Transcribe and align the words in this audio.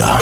Africa. 0.00 0.18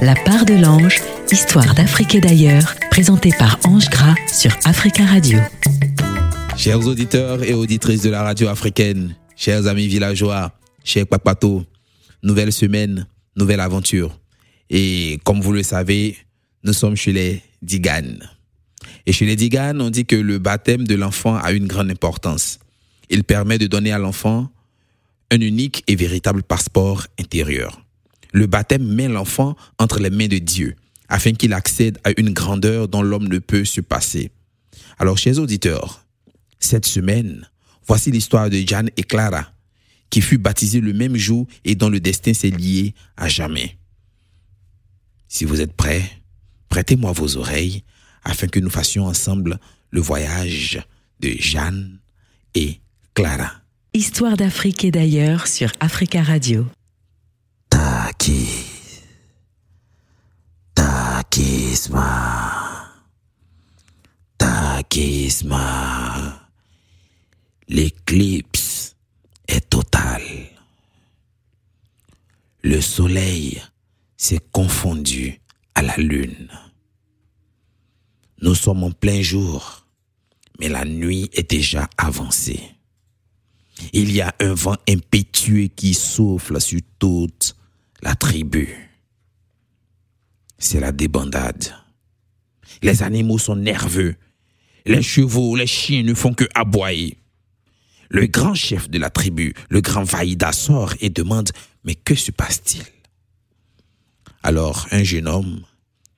La 0.00 0.14
part 0.14 0.44
de 0.44 0.54
l'ange, 0.54 1.00
histoire 1.30 1.74
d'Afrique 1.74 2.14
et 2.14 2.20
d'ailleurs, 2.20 2.74
présentée 2.90 3.32
par 3.38 3.58
Ange 3.64 3.88
Gras 3.90 4.14
sur 4.32 4.50
Africa 4.64 5.04
Radio. 5.04 5.38
Chers 6.56 6.86
auditeurs 6.86 7.42
et 7.42 7.52
auditrices 7.52 8.02
de 8.02 8.10
la 8.10 8.22
radio 8.22 8.48
africaine, 8.48 9.14
chers 9.36 9.66
amis 9.66 9.86
villageois, 9.86 10.52
chers 10.84 11.06
papato, 11.06 11.64
nouvelle 12.22 12.52
semaine, 12.52 13.06
nouvelle 13.36 13.60
aventure. 13.60 14.18
Et 14.70 15.20
comme 15.24 15.40
vous 15.40 15.52
le 15.52 15.62
savez, 15.62 16.16
nous 16.64 16.72
sommes 16.72 16.96
chez 16.96 17.12
les 17.12 17.42
Diganes. 17.62 18.30
Et 19.04 19.12
chez 19.12 19.26
les 19.26 19.36
Diganes, 19.36 19.80
on 19.80 19.90
dit 19.90 20.06
que 20.06 20.16
le 20.16 20.38
baptême 20.38 20.86
de 20.86 20.94
l'enfant 20.94 21.36
a 21.36 21.52
une 21.52 21.66
grande 21.66 21.90
importance. 21.90 22.58
Il 23.10 23.24
permet 23.24 23.58
de 23.58 23.66
donner 23.66 23.92
à 23.92 23.98
l'enfant 23.98 24.48
un 25.30 25.40
unique 25.40 25.84
et 25.86 25.96
véritable 25.96 26.42
passeport 26.42 27.06
intérieur. 27.20 27.85
Le 28.32 28.46
baptême 28.46 28.86
met 28.86 29.08
l'enfant 29.08 29.56
entre 29.78 29.98
les 29.98 30.10
mains 30.10 30.28
de 30.28 30.38
Dieu, 30.38 30.76
afin 31.08 31.32
qu'il 31.32 31.52
accède 31.52 31.98
à 32.04 32.10
une 32.16 32.32
grandeur 32.32 32.88
dont 32.88 33.02
l'homme 33.02 33.28
ne 33.28 33.38
peut 33.38 33.64
se 33.64 33.80
passer. 33.80 34.30
Alors, 34.98 35.18
chers 35.18 35.38
auditeurs, 35.38 36.04
cette 36.58 36.86
semaine, 36.86 37.48
voici 37.86 38.10
l'histoire 38.10 38.50
de 38.50 38.58
Jeanne 38.58 38.90
et 38.96 39.02
Clara, 39.02 39.52
qui 40.10 40.20
fut 40.20 40.38
baptisée 40.38 40.80
le 40.80 40.92
même 40.92 41.16
jour 41.16 41.46
et 41.64 41.74
dont 41.74 41.88
le 41.88 42.00
destin 42.00 42.34
s'est 42.34 42.50
lié 42.50 42.94
à 43.16 43.28
jamais. 43.28 43.76
Si 45.28 45.44
vous 45.44 45.60
êtes 45.60 45.72
prêts, 45.72 46.08
prêtez-moi 46.68 47.12
vos 47.12 47.36
oreilles 47.36 47.82
afin 48.24 48.46
que 48.46 48.60
nous 48.60 48.70
fassions 48.70 49.06
ensemble 49.06 49.58
le 49.90 50.00
voyage 50.00 50.80
de 51.20 51.30
Jeanne 51.38 51.98
et 52.54 52.80
Clara. 53.14 53.52
Histoire 53.94 54.36
d'Afrique 54.36 54.84
et 54.84 54.90
d'ailleurs 54.90 55.46
sur 55.46 55.72
Africa 55.80 56.22
Radio. 56.22 56.66
Taki. 58.26 58.48
Takisma. 60.74 62.10
Takisma. 64.36 65.64
L'éclipse 67.68 68.96
est 69.46 69.70
totale. 69.70 70.22
Le 72.62 72.80
soleil 72.80 73.62
s'est 74.16 74.40
confondu 74.50 75.40
à 75.76 75.82
la 75.82 75.96
lune. 75.96 76.50
Nous 78.42 78.56
sommes 78.56 78.82
en 78.82 78.90
plein 78.90 79.22
jour, 79.22 79.86
mais 80.58 80.68
la 80.68 80.84
nuit 80.84 81.30
est 81.32 81.48
déjà 81.48 81.88
avancée. 81.96 82.72
Il 83.92 84.10
y 84.10 84.20
a 84.20 84.34
un 84.40 84.54
vent 84.54 84.78
impétueux 84.88 85.68
qui 85.68 85.94
souffle 85.94 86.60
sur 86.60 86.80
toute 86.98 87.55
la 88.02 88.14
tribu. 88.14 88.68
C'est 90.58 90.80
la 90.80 90.92
débandade. 90.92 91.74
Les 92.82 93.02
animaux 93.02 93.38
sont 93.38 93.56
nerveux. 93.56 94.16
Les 94.84 95.02
chevaux, 95.02 95.56
les 95.56 95.66
chiens 95.66 96.02
ne 96.02 96.14
font 96.14 96.34
que 96.34 96.44
aboyer. 96.54 97.18
Le 98.08 98.26
grand 98.26 98.54
chef 98.54 98.88
de 98.88 98.98
la 98.98 99.10
tribu, 99.10 99.54
le 99.68 99.80
grand 99.80 100.04
Vaïda, 100.04 100.52
sort 100.52 100.94
et 101.00 101.10
demande 101.10 101.50
Mais 101.84 101.94
que 101.94 102.14
se 102.14 102.30
passe-t-il? 102.30 102.84
Alors 104.42 104.86
un 104.92 105.02
jeune 105.02 105.26
homme 105.26 105.64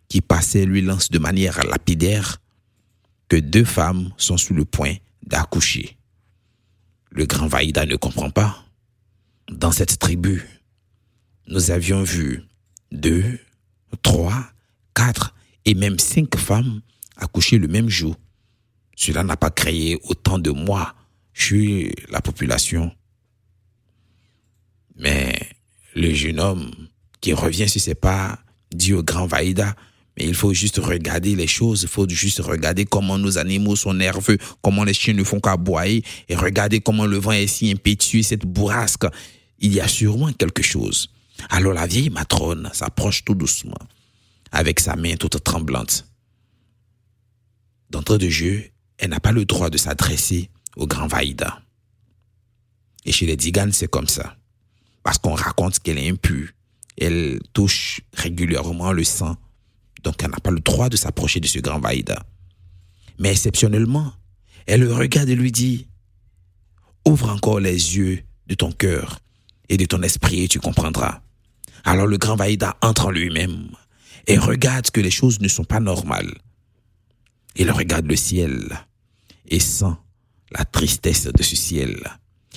qui 0.08 0.20
passait 0.20 0.66
lui 0.66 0.82
lance 0.82 1.10
de 1.10 1.18
manière 1.18 1.62
lapidaire 1.64 2.38
que 3.28 3.36
deux 3.36 3.64
femmes 3.64 4.12
sont 4.16 4.36
sous 4.36 4.54
le 4.54 4.64
point 4.64 4.94
d'accoucher. 5.26 5.96
Le 7.10 7.26
grand 7.26 7.46
Vaïda 7.46 7.86
ne 7.86 7.96
comprend 7.96 8.30
pas. 8.30 8.64
Dans 9.50 9.72
cette 9.72 9.98
tribu, 9.98 10.46
nous 11.48 11.70
avions 11.70 12.02
vu 12.02 12.42
deux, 12.92 13.38
trois, 14.02 14.44
quatre 14.94 15.34
et 15.64 15.74
même 15.74 15.98
cinq 15.98 16.36
femmes 16.36 16.80
accoucher 17.16 17.58
le 17.58 17.68
même 17.68 17.88
jour. 17.88 18.16
Cela 18.94 19.22
n'a 19.22 19.36
pas 19.36 19.50
créé 19.50 19.98
autant 20.04 20.38
de 20.38 20.50
moi 20.50 20.94
chez 21.32 21.94
la 22.10 22.20
population. 22.20 22.92
Mais 24.96 25.34
le 25.94 26.12
jeune 26.12 26.40
homme 26.40 26.70
qui 27.20 27.32
revient 27.32 27.68
sur 27.68 27.80
ses 27.80 27.94
pas 27.94 28.38
dit 28.72 28.92
au 28.92 29.02
grand 29.02 29.26
Vaïda, 29.26 29.74
mais 30.16 30.26
il 30.26 30.34
faut 30.34 30.52
juste 30.52 30.78
regarder 30.78 31.34
les 31.34 31.46
choses, 31.46 31.82
il 31.82 31.88
faut 31.88 32.08
juste 32.08 32.40
regarder 32.40 32.84
comment 32.84 33.18
nos 33.18 33.38
animaux 33.38 33.76
sont 33.76 33.94
nerveux, 33.94 34.36
comment 34.62 34.84
les 34.84 34.92
chiens 34.92 35.14
ne 35.14 35.24
font 35.24 35.40
qu'aboyer, 35.40 36.02
et 36.28 36.34
regarder 36.34 36.80
comment 36.80 37.06
le 37.06 37.18
vent 37.18 37.32
est 37.32 37.46
si 37.46 37.70
impétueux, 37.70 38.22
cette 38.22 38.44
bourrasque. 38.44 39.06
Il 39.60 39.72
y 39.72 39.80
a 39.80 39.88
sûrement 39.88 40.32
quelque 40.32 40.62
chose. 40.62 41.08
Alors 41.50 41.74
la 41.74 41.86
vieille 41.86 42.10
matrone 42.10 42.70
s'approche 42.72 43.24
tout 43.24 43.34
doucement, 43.34 43.78
avec 44.52 44.80
sa 44.80 44.96
main 44.96 45.16
toute 45.16 45.42
tremblante. 45.42 46.06
D'entrée 47.90 48.18
de 48.18 48.28
jeu, 48.28 48.64
elle 48.98 49.10
n'a 49.10 49.20
pas 49.20 49.32
le 49.32 49.44
droit 49.44 49.70
de 49.70 49.78
s'adresser 49.78 50.50
au 50.76 50.86
grand 50.86 51.06
Vaïda. 51.06 51.62
Et 53.04 53.12
chez 53.12 53.26
les 53.26 53.36
Diganes, 53.36 53.72
c'est 53.72 53.88
comme 53.88 54.08
ça. 54.08 54.36
Parce 55.02 55.18
qu'on 55.18 55.34
raconte 55.34 55.78
qu'elle 55.78 55.98
est 55.98 56.10
impure. 56.10 56.48
Elle 57.00 57.40
touche 57.52 58.00
régulièrement 58.12 58.92
le 58.92 59.04
sang. 59.04 59.36
Donc 60.02 60.22
elle 60.22 60.30
n'a 60.30 60.40
pas 60.40 60.50
le 60.50 60.60
droit 60.60 60.88
de 60.88 60.96
s'approcher 60.96 61.40
de 61.40 61.46
ce 61.46 61.60
grand 61.60 61.80
Vaïda. 61.80 62.22
Mais 63.18 63.30
exceptionnellement, 63.30 64.12
elle 64.66 64.80
le 64.80 64.92
regarde 64.92 65.28
et 65.28 65.34
lui 65.34 65.52
dit, 65.52 65.88
ouvre 67.06 67.30
encore 67.30 67.60
les 67.60 67.96
yeux 67.96 68.22
de 68.46 68.54
ton 68.54 68.70
cœur 68.70 69.20
et 69.68 69.76
de 69.76 69.84
ton 69.86 70.02
esprit 70.02 70.42
et 70.42 70.48
tu 70.48 70.60
comprendras. 70.60 71.22
Alors 71.84 72.06
le 72.06 72.18
grand 72.18 72.36
Vaïda 72.36 72.76
entre 72.82 73.06
en 73.06 73.10
lui-même 73.10 73.70
et 74.26 74.38
regarde 74.38 74.90
que 74.90 75.00
les 75.00 75.10
choses 75.10 75.40
ne 75.40 75.48
sont 75.48 75.64
pas 75.64 75.80
normales. 75.80 76.34
Il 77.56 77.70
regarde 77.70 78.06
le 78.06 78.16
ciel 78.16 78.78
et 79.48 79.58
sent 79.58 79.94
la 80.50 80.64
tristesse 80.64 81.24
de 81.24 81.42
ce 81.42 81.56
ciel. 81.56 81.96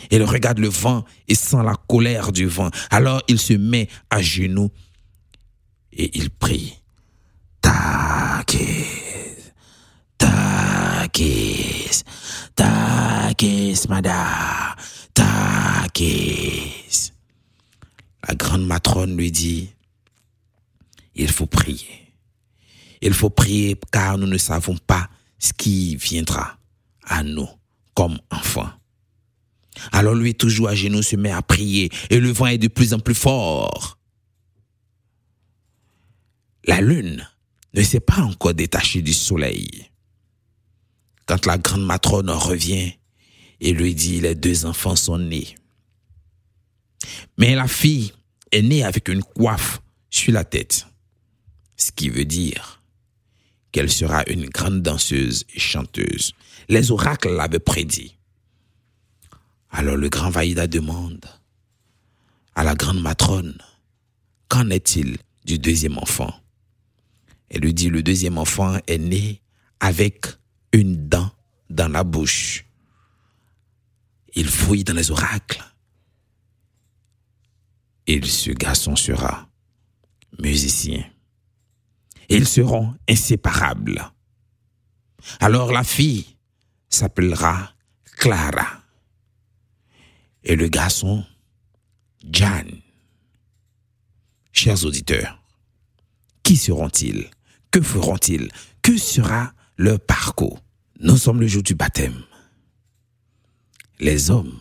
Il 0.09 0.23
regarde 0.23 0.59
le 0.59 0.69
vent 0.69 1.05
et 1.27 1.35
sent 1.35 1.63
la 1.63 1.75
colère 1.87 2.31
du 2.31 2.45
vent. 2.45 2.69
Alors 2.89 3.21
il 3.27 3.39
se 3.39 3.53
met 3.53 3.87
à 4.09 4.21
genoux 4.21 4.69
et 5.93 6.17
il 6.17 6.29
prie. 6.29 6.77
Takis, 7.61 8.85
Takis, 10.17 12.03
Takis, 12.55 13.87
Mada, 13.87 14.75
Takis. 15.13 17.11
La 18.27 18.35
grande 18.35 18.65
matrone 18.65 19.17
lui 19.17 19.31
dit, 19.31 19.69
il 21.15 21.29
faut 21.29 21.47
prier. 21.47 22.13
Il 23.01 23.13
faut 23.13 23.29
prier 23.29 23.79
car 23.91 24.17
nous 24.17 24.27
ne 24.27 24.37
savons 24.37 24.77
pas 24.77 25.09
ce 25.39 25.53
qui 25.53 25.95
viendra 25.95 26.57
à 27.03 27.23
nous 27.23 27.49
comme 27.95 28.19
enfants. 28.29 28.71
Alors 29.91 30.13
lui, 30.13 30.35
toujours 30.35 30.69
à 30.69 30.75
genoux, 30.75 31.01
se 31.01 31.15
met 31.15 31.31
à 31.31 31.41
prier 31.41 31.89
et 32.09 32.19
le 32.19 32.31
vent 32.31 32.47
est 32.47 32.57
de 32.57 32.67
plus 32.67 32.93
en 32.93 32.99
plus 32.99 33.15
fort. 33.15 33.97
La 36.65 36.79
lune 36.79 37.27
ne 37.73 37.81
s'est 37.81 37.99
pas 37.99 38.21
encore 38.21 38.53
détachée 38.53 39.01
du 39.01 39.13
soleil. 39.13 39.89
Quand 41.25 41.45
la 41.45 41.57
grande 41.57 41.85
matrone 41.85 42.29
revient 42.29 42.93
et 43.59 43.73
lui 43.73 43.95
dit 43.95 44.19
les 44.19 44.35
deux 44.35 44.65
enfants 44.65 44.95
sont 44.95 45.17
nés. 45.17 45.55
Mais 47.37 47.55
la 47.55 47.67
fille 47.67 48.13
est 48.51 48.61
née 48.61 48.83
avec 48.83 49.07
une 49.09 49.23
coiffe 49.23 49.81
sur 50.09 50.33
la 50.33 50.43
tête, 50.43 50.85
ce 51.77 51.91
qui 51.91 52.09
veut 52.09 52.25
dire 52.25 52.81
qu'elle 53.71 53.89
sera 53.89 54.23
une 54.27 54.49
grande 54.49 54.81
danseuse 54.81 55.45
et 55.53 55.59
chanteuse. 55.59 56.33
Les 56.67 56.91
oracles 56.91 57.33
l'avaient 57.33 57.59
prédit. 57.59 58.17
Alors 59.69 59.95
le 59.95 60.09
grand 60.09 60.29
Vaïda 60.29 60.67
demande 60.67 61.25
à 62.55 62.63
la 62.63 62.75
grande 62.75 63.01
matrone, 63.01 63.57
qu'en 64.49 64.69
est-il 64.69 65.17
du 65.45 65.57
deuxième 65.57 65.97
enfant? 65.97 66.33
Elle 67.49 67.61
lui 67.61 67.73
dit, 67.73 67.89
le 67.89 68.03
deuxième 68.03 68.37
enfant 68.37 68.77
est 68.87 68.97
né 68.97 69.41
avec 69.79 70.25
une 70.73 71.07
dent 71.07 71.31
dans 71.69 71.87
la 71.87 72.03
bouche. 72.03 72.65
Il 74.35 74.47
fouille 74.49 74.83
dans 74.83 74.93
les 74.93 75.11
oracles. 75.11 75.63
Et 78.07 78.21
ce 78.21 78.51
garçon 78.51 78.95
sera 78.95 79.49
musicien. 80.39 81.03
Ils 82.29 82.47
seront 82.47 82.95
inséparables. 83.09 84.11
Alors 85.39 85.71
la 85.71 85.83
fille 85.83 86.37
s'appellera 86.89 87.73
Clara. 88.17 88.81
Et 90.43 90.55
le 90.55 90.67
garçon, 90.67 91.23
Jan. 92.31 92.65
Chers 94.51 94.83
auditeurs, 94.85 95.41
qui 96.43 96.57
seront-ils? 96.57 97.29
Que 97.69 97.81
feront-ils? 97.81 98.49
Que 98.81 98.97
sera 98.97 99.53
leur 99.77 99.99
parcours? 99.99 100.61
Nous 100.99 101.17
sommes 101.17 101.39
le 101.39 101.47
jour 101.47 101.63
du 101.63 101.75
baptême. 101.75 102.23
Les 103.99 104.29
hommes 104.29 104.59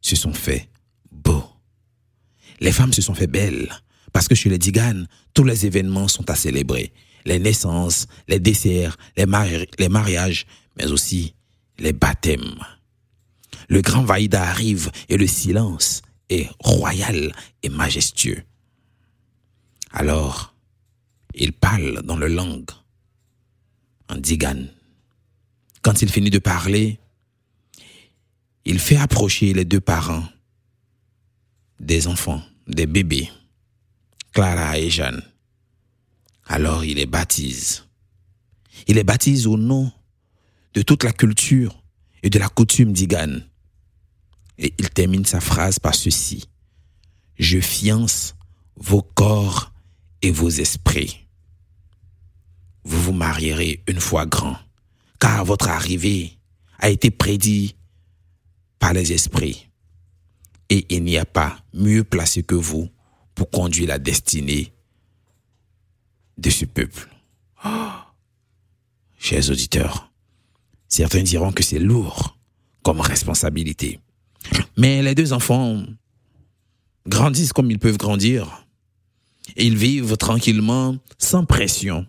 se 0.00 0.16
sont 0.16 0.32
faits 0.32 0.68
beaux. 1.10 1.47
Les 2.60 2.72
femmes 2.72 2.92
se 2.92 3.02
sont 3.02 3.14
fait 3.14 3.26
belles 3.26 3.68
Parce 4.12 4.28
que 4.28 4.34
chez 4.34 4.48
les 4.48 4.58
Diganes, 4.58 5.06
tous 5.34 5.44
les 5.44 5.66
événements 5.66 6.08
sont 6.08 6.28
à 6.30 6.34
célébrer. 6.34 6.92
Les 7.24 7.38
naissances, 7.38 8.06
les 8.26 8.40
desserts, 8.40 8.96
les, 9.16 9.26
mariages, 9.26 10.46
mais 10.76 10.90
aussi 10.90 11.34
les 11.78 11.92
baptêmes. 11.92 12.58
Le 13.68 13.82
grand 13.82 14.02
Vaïda 14.02 14.42
arrive 14.42 14.90
et 15.08 15.16
le 15.16 15.26
silence 15.26 16.02
est 16.30 16.48
royal 16.60 17.34
et 17.62 17.68
majestueux. 17.68 18.42
Alors, 19.90 20.54
il 21.34 21.52
parle 21.52 22.02
dans 22.02 22.16
le 22.16 22.28
langue, 22.28 22.70
en 24.08 24.16
digane. 24.16 24.68
Quand 25.82 26.02
il 26.02 26.10
finit 26.10 26.30
de 26.30 26.38
parler, 26.38 26.98
il 28.64 28.78
fait 28.78 28.96
approcher 28.96 29.52
les 29.52 29.64
deux 29.64 29.80
parents 29.80 30.24
des 31.80 32.06
enfants, 32.06 32.42
des 32.66 32.86
bébés, 32.86 33.30
Clara 34.32 34.78
et 34.78 34.90
Jeanne. 34.90 35.22
Alors 36.46 36.84
il 36.84 36.96
les 36.96 37.06
baptise. 37.06 37.84
Il 38.86 38.96
les 38.96 39.04
baptise 39.04 39.46
au 39.46 39.56
nom 39.56 39.90
de 40.74 40.82
toute 40.82 41.04
la 41.04 41.12
culture 41.12 41.82
et 42.22 42.30
de 42.30 42.38
la 42.38 42.48
coutume 42.48 42.92
d'Igan. 42.92 43.40
Et 44.58 44.74
il 44.78 44.90
termine 44.90 45.24
sa 45.24 45.40
phrase 45.40 45.78
par 45.78 45.94
ceci. 45.94 46.48
Je 47.38 47.60
fiance 47.60 48.34
vos 48.76 49.02
corps 49.02 49.72
et 50.22 50.30
vos 50.30 50.48
esprits. 50.48 51.26
Vous 52.84 53.00
vous 53.00 53.12
marierez 53.12 53.82
une 53.86 54.00
fois 54.00 54.26
grand, 54.26 54.56
car 55.20 55.44
votre 55.44 55.68
arrivée 55.68 56.38
a 56.78 56.88
été 56.88 57.10
prédit 57.10 57.76
par 58.78 58.92
les 58.92 59.12
esprits. 59.12 59.67
Et 60.70 60.86
il 60.94 61.04
n'y 61.04 61.16
a 61.16 61.24
pas 61.24 61.58
mieux 61.72 62.04
placé 62.04 62.42
que 62.42 62.54
vous 62.54 62.88
pour 63.34 63.50
conduire 63.50 63.88
la 63.88 63.98
destinée 63.98 64.72
de 66.36 66.50
ce 66.50 66.64
peuple. 66.64 67.08
Chers 69.18 69.50
auditeurs, 69.50 70.12
certains 70.88 71.22
diront 71.22 71.52
que 71.52 71.62
c'est 71.62 71.78
lourd 71.78 72.38
comme 72.82 73.00
responsabilité. 73.00 74.00
Mais 74.76 75.02
les 75.02 75.14
deux 75.14 75.32
enfants 75.32 75.82
grandissent 77.06 77.52
comme 77.52 77.70
ils 77.70 77.78
peuvent 77.78 77.98
grandir. 77.98 78.64
Ils 79.56 79.76
vivent 79.76 80.16
tranquillement, 80.16 80.96
sans 81.18 81.44
pression. 81.44 82.06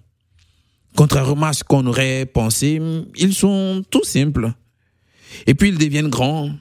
Contrairement 0.96 1.48
à 1.48 1.54
ce 1.54 1.64
qu'on 1.64 1.86
aurait 1.88 2.26
pensé, 2.26 2.82
ils 3.16 3.34
sont 3.34 3.84
tout 3.90 4.04
simples. 4.04 4.52
Et 5.48 5.54
puis 5.54 5.70
ils 5.70 5.78
deviennent 5.78 6.10
grands. 6.10 6.52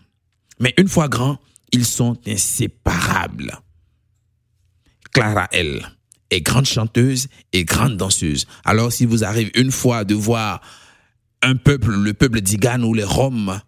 Mais 0.60 0.74
une 0.78 0.88
fois 0.88 1.08
grands, 1.08 1.38
ils 1.72 1.84
sont 1.84 2.16
inséparables. 2.26 3.58
Clara, 5.12 5.48
elle, 5.52 5.86
est 6.30 6.40
grande 6.40 6.66
chanteuse 6.66 7.28
et 7.52 7.64
grande 7.64 7.96
danseuse. 7.96 8.46
Alors 8.64 8.92
si 8.92 9.06
vous 9.06 9.24
arrivez 9.24 9.50
une 9.58 9.72
fois 9.72 10.04
de 10.04 10.14
voir 10.14 10.60
un 11.42 11.56
peuple, 11.56 11.90
le 11.90 12.14
peuple 12.14 12.40
d'Igan 12.40 12.82
ou 12.82 12.94
les 12.94 13.04
Roms, 13.04 13.60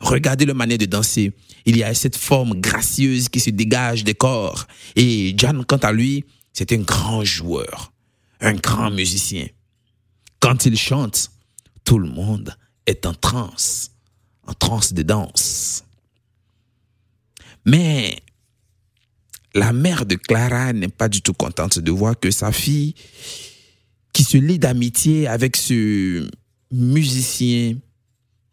regardez 0.00 0.44
le 0.44 0.54
manière 0.54 0.78
de 0.78 0.86
danser. 0.86 1.32
Il 1.64 1.76
y 1.76 1.82
a 1.82 1.92
cette 1.94 2.16
forme 2.16 2.60
gracieuse 2.60 3.28
qui 3.28 3.40
se 3.40 3.50
dégage 3.50 4.04
des 4.04 4.14
corps. 4.14 4.66
Et 4.94 5.34
Jan, 5.36 5.62
quant 5.64 5.76
à 5.78 5.92
lui, 5.92 6.24
c'est 6.52 6.72
un 6.72 6.78
grand 6.78 7.24
joueur, 7.24 7.92
un 8.40 8.54
grand 8.54 8.90
musicien. 8.90 9.46
Quand 10.40 10.64
il 10.66 10.78
chante, 10.78 11.30
tout 11.84 11.98
le 11.98 12.08
monde 12.08 12.54
est 12.86 13.04
en 13.06 13.14
transe, 13.14 13.90
en 14.46 14.54
transe 14.54 14.92
de 14.92 15.02
danse. 15.02 15.85
Mais 17.66 18.16
la 19.54 19.72
mère 19.72 20.06
de 20.06 20.14
Clara 20.14 20.72
n'est 20.72 20.88
pas 20.88 21.08
du 21.08 21.20
tout 21.20 21.34
contente 21.34 21.78
de 21.78 21.90
voir 21.90 22.18
que 22.18 22.30
sa 22.30 22.52
fille, 22.52 22.94
qui 24.12 24.24
se 24.24 24.38
lie 24.38 24.58
d'amitié 24.58 25.26
avec 25.26 25.56
ce 25.56 26.28
musicien 26.70 27.74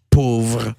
pauvre, 0.10 0.74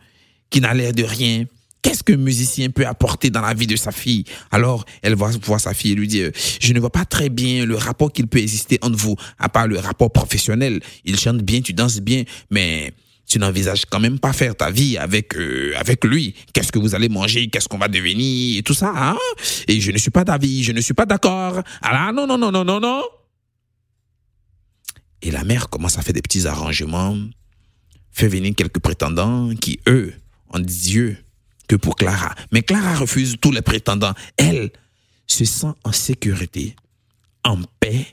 qui 0.51 0.61
n'a 0.61 0.75
l'air 0.75 0.93
de 0.93 1.05
rien, 1.05 1.45
qu'est-ce 1.81 2.03
qu'un 2.03 2.17
musicien 2.17 2.71
peut 2.71 2.87
apporter 2.87 3.31
dans 3.31 3.41
la 3.41 3.55
vie 3.55 3.67
de 3.67 3.77
sa 3.77 3.93
fille? 3.93 4.25
Alors, 4.51 4.85
elle 5.03 5.15
va 5.15 5.31
voir 5.43 5.61
sa 5.61 5.75
fille 5.75 5.93
et 5.93 5.95
lui 5.95 6.09
dire, 6.09 6.31
je 6.61 6.73
ne 6.73 6.81
vois 6.81 6.91
pas 6.91 7.05
très 7.05 7.29
bien 7.29 7.67
le 7.67 7.77
rapport 7.77 8.13
qu'il 8.13 8.27
peut 8.27 8.39
exister 8.39 8.79
entre 8.83 8.97
vous, 8.97 9.17
à 9.39 9.49
part 9.49 9.69
le 9.69 9.79
rapport 9.79 10.11
professionnel. 10.11 10.81
Il 11.05 11.19
chante 11.19 11.43
bien, 11.43 11.61
tu 11.61 11.73
danses 11.73 12.01
bien, 12.01 12.25
mais 12.51 12.93
tu 13.27 13.39
n'envisages 13.39 13.85
quand 13.87 14.01
même 14.01 14.19
pas 14.19 14.33
faire 14.33 14.55
ta 14.55 14.71
vie 14.71 14.97
avec 14.99 15.37
euh, 15.37 15.73
avec 15.77 16.05
lui. 16.05 16.35
Qu'est-ce 16.53 16.71
que 16.71 16.79
vous 16.79 16.95
allez 16.95 17.09
manger, 17.09 17.49
qu'est-ce 17.49 17.69
qu'on 17.69 17.79
va 17.79 17.89
devenir? 17.89 18.59
Et 18.59 18.63
tout 18.63 18.75
ça. 18.75 18.93
Hein? 18.95 19.17
Et 19.67 19.81
je 19.81 19.91
ne 19.91 19.99
suis 19.99 20.11
pas 20.11 20.25
d'avis, 20.25 20.63
je 20.63 20.73
ne 20.73 20.81
suis 20.81 20.95
pas 20.95 21.07
d'accord. 21.07 21.63
Alors 21.83 22.13
non 22.13 22.27
non 22.27 22.39
non 22.39 22.53
non 22.53 22.65
non 22.65 22.81
non. 22.81 23.03
Et 25.23 25.31
la 25.31 25.43
mère 25.43 25.71
commence 25.71 25.99
à 25.99 26.03
faire 26.03 26.13
des 26.13 26.23
petits 26.23 26.47
arrangements, 26.47 27.17
fait 28.13 28.29
venir 28.29 28.55
quelques 28.55 28.79
prétendants 28.79 29.55
qui 29.57 29.81
eux 29.89 30.13
ont 30.51 30.59
Dieu 30.59 31.17
que 31.67 31.77
pour 31.77 31.97
Clara. 31.97 32.35
Mais 32.53 32.63
Clara 32.63 32.95
refuse 32.95 33.37
tous 33.41 33.51
les 33.51 33.63
prétendants. 33.63 34.13
Elle 34.37 34.71
se 35.27 35.47
sent 35.47 35.73
en 35.83 35.93
sécurité, 35.93 36.77
en 37.43 37.59
paix 37.81 38.07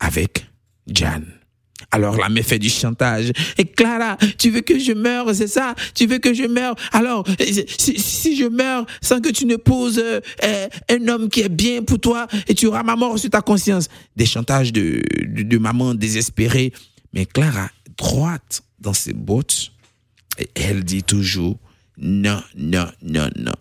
avec 0.00 0.46
Jan. 0.88 1.22
Alors 1.90 2.16
la 2.16 2.28
mère 2.28 2.44
fait 2.44 2.58
du 2.58 2.68
chantage. 2.68 3.32
Et 3.56 3.64
Clara, 3.64 4.18
tu 4.38 4.50
veux 4.50 4.60
que 4.60 4.78
je 4.78 4.92
meure, 4.92 5.34
c'est 5.34 5.46
ça? 5.46 5.74
Tu 5.94 6.06
veux 6.06 6.18
que 6.18 6.34
je 6.34 6.44
meure? 6.44 6.74
Alors, 6.92 7.26
si, 7.78 8.36
je 8.36 8.44
meurs 8.44 8.84
sans 9.00 9.20
que 9.20 9.30
tu 9.30 9.46
ne 9.46 9.56
poses 9.56 9.98
euh, 9.98 10.68
un 10.90 11.08
homme 11.08 11.30
qui 11.30 11.40
est 11.40 11.48
bien 11.48 11.82
pour 11.82 11.98
toi, 11.98 12.26
et 12.46 12.54
tu 12.54 12.66
auras 12.66 12.82
ma 12.82 12.94
mort 12.94 13.18
sur 13.18 13.30
ta 13.30 13.40
conscience. 13.40 13.88
Des 14.16 14.26
chantages 14.26 14.72
de, 14.72 15.02
de, 15.26 15.58
maman 15.58 15.94
désespérée. 15.94 16.72
Mais 17.14 17.24
Clara, 17.24 17.70
droite 17.96 18.62
dans 18.78 18.92
ses 18.92 19.14
bottes, 19.14 19.72
elle 20.54 20.84
dit 20.84 21.02
toujours, 21.02 21.58
non, 21.96 22.42
non, 22.54 22.86
non, 23.02 23.30
non. 23.36 23.54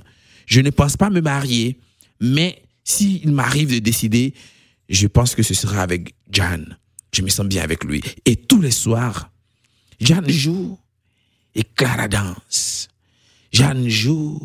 Je 0.46 0.60
ne 0.60 0.70
pense 0.70 0.98
pas 0.98 1.10
me 1.10 1.22
marier, 1.22 1.80
mais 2.20 2.62
s'il 2.84 3.32
m'arrive 3.32 3.74
de 3.74 3.80
décider, 3.80 4.34
je 4.90 5.08
pense 5.08 5.34
que 5.34 5.44
ce 5.44 5.54
sera 5.54 5.82
avec 5.82 6.14
Jan 6.30 6.64
je 7.18 7.24
me 7.24 7.30
sens 7.30 7.48
bien 7.48 7.64
avec 7.64 7.84
lui. 7.84 8.02
Et 8.26 8.36
tous 8.36 8.62
les 8.62 8.72
soirs, 8.72 9.32
Jeanne 10.00 10.30
joue 10.30 10.78
et 11.56 11.64
Clara 11.64 12.08
danse. 12.08 12.90
Jeanne 13.52 13.90
joue, 13.90 14.40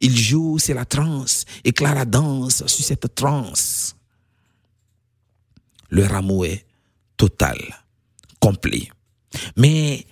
il 0.00 0.16
joue, 0.16 0.58
c'est 0.58 0.74
la 0.74 0.84
transe, 0.84 1.44
et 1.64 1.72
Clara 1.72 2.04
danse 2.04 2.66
sur 2.66 2.84
cette 2.84 3.14
transe. 3.14 3.96
Le 5.88 6.04
rameau 6.04 6.44
est 6.44 6.66
total, 7.16 7.56
complet. 8.40 8.90
Mais 9.56 10.06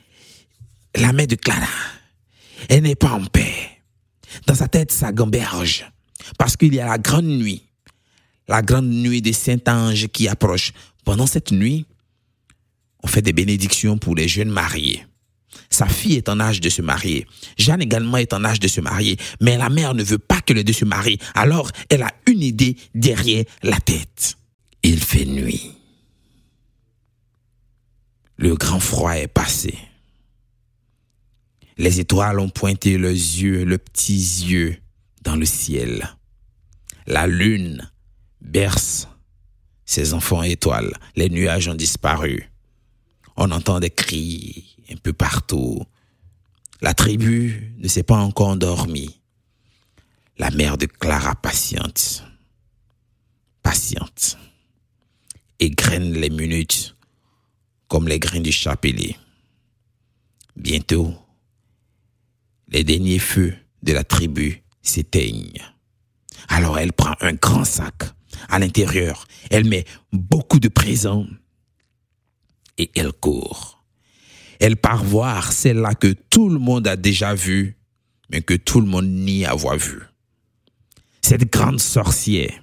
la 0.94 1.12
main 1.12 1.26
de 1.26 1.34
Clara, 1.34 1.66
elle 2.70 2.84
n'est 2.84 2.94
pas 2.94 3.12
en 3.12 3.26
paix. 3.26 3.82
Dans 4.46 4.54
sa 4.54 4.68
tête, 4.68 4.90
ça 4.90 5.12
gamberge. 5.12 5.86
Parce 6.38 6.56
qu'il 6.56 6.74
y 6.74 6.80
a 6.80 6.86
la 6.86 6.98
grande 6.98 7.26
nuit, 7.26 7.64
la 8.48 8.62
grande 8.62 8.88
nuit 8.88 9.20
des 9.20 9.34
Saint-Anges 9.34 10.08
qui 10.08 10.28
approche. 10.28 10.72
Pendant 11.04 11.26
cette 11.26 11.52
nuit, 11.52 11.86
fait 13.06 13.22
des 13.22 13.32
bénédictions 13.32 13.98
pour 13.98 14.14
les 14.14 14.28
jeunes 14.28 14.50
mariés. 14.50 15.04
Sa 15.70 15.86
fille 15.86 16.16
est 16.16 16.28
en 16.28 16.40
âge 16.40 16.60
de 16.60 16.68
se 16.68 16.82
marier. 16.82 17.26
Jeanne 17.58 17.82
également 17.82 18.18
est 18.18 18.32
en 18.32 18.44
âge 18.44 18.60
de 18.60 18.68
se 18.68 18.80
marier. 18.80 19.16
Mais 19.40 19.56
la 19.56 19.68
mère 19.68 19.94
ne 19.94 20.02
veut 20.02 20.18
pas 20.18 20.40
que 20.40 20.52
les 20.52 20.64
deux 20.64 20.72
se 20.72 20.84
marient. 20.84 21.18
Alors, 21.34 21.70
elle 21.88 22.02
a 22.02 22.12
une 22.26 22.42
idée 22.42 22.76
derrière 22.94 23.44
la 23.62 23.78
tête. 23.80 24.36
Il 24.82 25.02
fait 25.02 25.24
nuit. 25.24 25.72
Le 28.36 28.54
grand 28.54 28.80
froid 28.80 29.12
est 29.12 29.28
passé. 29.28 29.74
Les 31.78 32.00
étoiles 32.00 32.38
ont 32.38 32.48
pointé 32.48 32.96
leurs 32.96 33.10
yeux, 33.10 33.64
leurs 33.64 33.80
petits 33.80 34.44
yeux 34.46 34.76
dans 35.22 35.36
le 35.36 35.46
ciel. 35.46 36.16
La 37.06 37.26
lune 37.26 37.90
berce 38.40 39.08
ses 39.84 40.14
enfants 40.14 40.42
étoiles. 40.42 40.92
Les 41.14 41.28
nuages 41.28 41.68
ont 41.68 41.74
disparu. 41.74 42.50
On 43.36 43.50
entend 43.50 43.80
des 43.80 43.90
cris 43.90 44.76
un 44.90 44.96
peu 44.96 45.12
partout. 45.12 45.82
La 46.80 46.94
tribu 46.94 47.74
ne 47.78 47.88
s'est 47.88 48.02
pas 48.02 48.16
encore 48.18 48.48
endormie. 48.48 49.20
La 50.38 50.50
mère 50.50 50.76
de 50.76 50.86
Clara 50.86 51.34
patiente, 51.34 52.24
patiente, 53.62 54.38
et 55.58 55.70
graine 55.70 56.12
les 56.12 56.30
minutes 56.30 56.96
comme 57.88 58.08
les 58.08 58.18
grains 58.18 58.40
du 58.40 58.52
chapelet. 58.52 59.16
Bientôt, 60.56 61.14
les 62.68 62.84
derniers 62.84 63.18
feux 63.18 63.54
de 63.82 63.92
la 63.92 64.04
tribu 64.04 64.62
s'éteignent. 64.82 65.62
Alors 66.48 66.78
elle 66.78 66.92
prend 66.92 67.14
un 67.20 67.32
grand 67.32 67.64
sac. 67.64 67.94
À 68.48 68.58
l'intérieur, 68.58 69.26
elle 69.50 69.64
met 69.64 69.86
beaucoup 70.12 70.60
de 70.60 70.68
présents 70.68 71.26
et 72.78 72.90
elle 72.94 73.12
court. 73.12 73.84
Elle 74.60 74.76
part 74.76 75.04
voir 75.04 75.52
celle-là 75.52 75.94
que 75.94 76.14
tout 76.30 76.48
le 76.48 76.58
monde 76.58 76.86
a 76.86 76.96
déjà 76.96 77.34
vue, 77.34 77.76
mais 78.30 78.40
que 78.40 78.54
tout 78.54 78.80
le 78.80 78.86
monde 78.86 79.06
nie 79.06 79.44
avoir 79.44 79.76
vue. 79.76 80.02
Cette 81.22 81.50
grande 81.50 81.80
sorcière, 81.80 82.62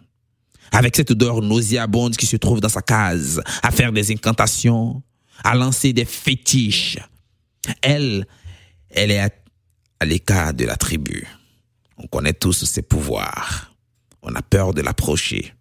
avec 0.72 0.96
cette 0.96 1.12
odeur 1.12 1.42
nauséabonde 1.42 2.16
qui 2.16 2.26
se 2.26 2.38
trouve 2.38 2.62
dans 2.62 2.70
sa 2.70 2.82
case, 2.82 3.42
à 3.62 3.72
faire 3.72 3.92
des 3.92 4.12
incantations, 4.12 5.04
à 5.44 5.56
lancer 5.56 5.94
des 5.94 6.06
fétiches. 6.06 6.98
Elle, 7.82 8.26
elle 8.90 9.12
est 9.12 9.20
à, 9.20 9.30
à 10.00 10.06
l'écart 10.06 10.54
de 10.54 10.66
la 10.66 10.76
tribu. 10.76 11.28
On 11.98 12.08
connaît 12.08 12.34
tous 12.34 12.54
ses 12.54 12.82
pouvoirs. 12.82 13.74
On 14.22 14.34
a 14.34 14.42
peur 14.42 14.74
de 14.74 14.82
l'approcher. 14.82 15.54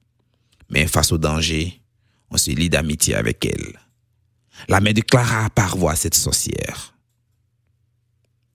Mais 0.70 0.86
face 0.86 1.12
au 1.12 1.18
danger, 1.18 1.82
on 2.30 2.38
se 2.38 2.50
lie 2.50 2.70
d'amitié 2.70 3.14
avec 3.14 3.44
elle. 3.44 3.78
La 4.68 4.80
mère 4.80 4.94
de 4.94 5.00
Clara 5.00 5.50
parvoit 5.50 5.96
cette 5.96 6.14
sorcière. 6.14 6.94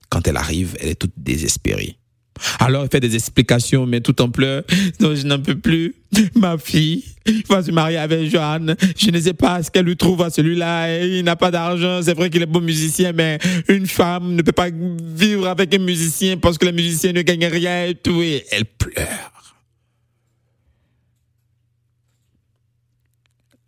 Quand 0.08 0.26
elle 0.26 0.36
arrive, 0.36 0.76
elle 0.80 0.88
est 0.88 0.94
toute 0.94 1.12
désespérée. 1.16 1.98
Alors 2.60 2.84
elle 2.84 2.88
fait 2.90 3.00
des 3.00 3.14
explications, 3.14 3.86
mais 3.86 4.00
tout 4.00 4.20
en 4.22 4.30
pleurs. 4.30 4.62
Non, 5.00 5.14
je 5.14 5.26
n'en 5.26 5.40
peux 5.40 5.58
plus. 5.58 5.94
Ma 6.34 6.56
fille 6.56 7.04
va 7.48 7.62
se 7.62 7.70
marier 7.70 7.98
avec 7.98 8.30
Johan. 8.30 8.74
Je 8.96 9.10
ne 9.10 9.20
sais 9.20 9.34
pas 9.34 9.62
ce 9.62 9.70
qu'elle 9.70 9.86
lui 9.86 9.96
trouve 9.96 10.22
à 10.22 10.30
celui-là. 10.30 11.04
Il 11.04 11.24
n'a 11.24 11.36
pas 11.36 11.50
d'argent. 11.50 12.00
C'est 12.02 12.14
vrai 12.14 12.30
qu'il 12.30 12.42
est 12.42 12.46
bon 12.46 12.60
musicien, 12.60 13.12
mais 13.12 13.38
une 13.68 13.86
femme 13.86 14.34
ne 14.34 14.42
peut 14.42 14.52
pas 14.52 14.68
vivre 14.70 15.48
avec 15.48 15.74
un 15.74 15.78
musicien 15.78 16.36
parce 16.36 16.58
que 16.58 16.66
le 16.66 16.72
musicien 16.72 17.12
ne 17.12 17.22
gagne 17.22 17.46
rien 17.46 17.86
et 17.86 17.94
tout. 17.94 18.22
Et 18.22 18.44
elle 18.50 18.64
pleure. 18.64 19.56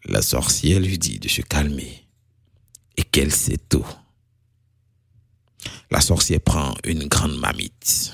La 0.07 0.23
sorcière 0.23 0.81
lui 0.81 0.99
dit 0.99 1.19
de 1.19 1.29
se 1.29 1.43
calmer 1.43 2.00
qu'elle 3.11 3.33
tout. 3.69 3.87
La 5.91 6.01
sorcière 6.01 6.41
prend 6.41 6.75
une 6.85 7.07
grande 7.09 7.37
mamite. 7.37 8.13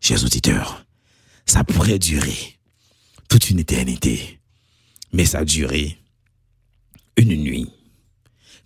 Chers 0.00 0.24
auditeurs, 0.24 0.84
ça 1.46 1.64
pourrait 1.64 1.98
durer 1.98 2.58
toute 3.28 3.50
une 3.50 3.58
éternité, 3.58 4.38
mais 5.12 5.24
ça 5.24 5.38
a 5.38 5.44
duré 5.44 5.96
une 7.16 7.34
nuit. 7.34 7.70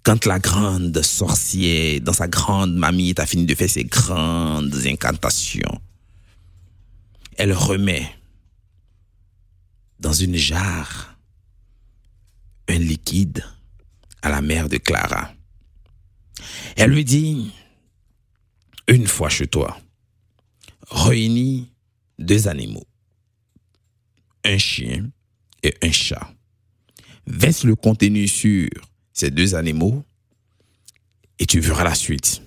Quand 0.03 0.27
la 0.27 0.39
grande 0.39 1.01
sorcière, 1.03 2.01
dans 2.01 2.13
sa 2.13 2.29
grande 2.29 2.75
mamie, 2.75 3.15
a 3.19 3.27
fini 3.27 3.47
de 3.47 3.55
faire 3.55 3.71
ses 3.71 3.85
grandes 3.85 4.75
incantations, 4.87 5.81
elle 7.37 7.53
remet 7.53 8.18
dans 9.99 10.13
une 10.13 10.37
jarre 10.37 11.19
un 12.69 12.79
liquide 12.79 13.45
à 14.23 14.29
la 14.29 14.41
mère 14.43 14.69
de 14.69 14.77
Clara. 14.77 15.33
Elle 16.77 16.91
lui 16.91 17.05
dit, 17.05 17.51
une 18.87 19.07
fois 19.07 19.29
chez 19.29 19.47
toi, 19.47 19.81
réunis 20.91 21.73
deux 22.19 22.49
animaux, 22.49 22.87
un 24.45 24.59
chien 24.59 25.11
et 25.63 25.75
un 25.83 25.93
chat. 25.93 26.33
Verse 27.27 27.65
le 27.65 27.75
contenu 27.75 28.29
sur 28.29 28.69
ces 29.13 29.31
deux 29.31 29.55
animaux 29.55 30.05
et 31.39 31.47
tu 31.47 31.61
verras 31.61 31.85
la 31.85 31.95
suite. 31.95 32.43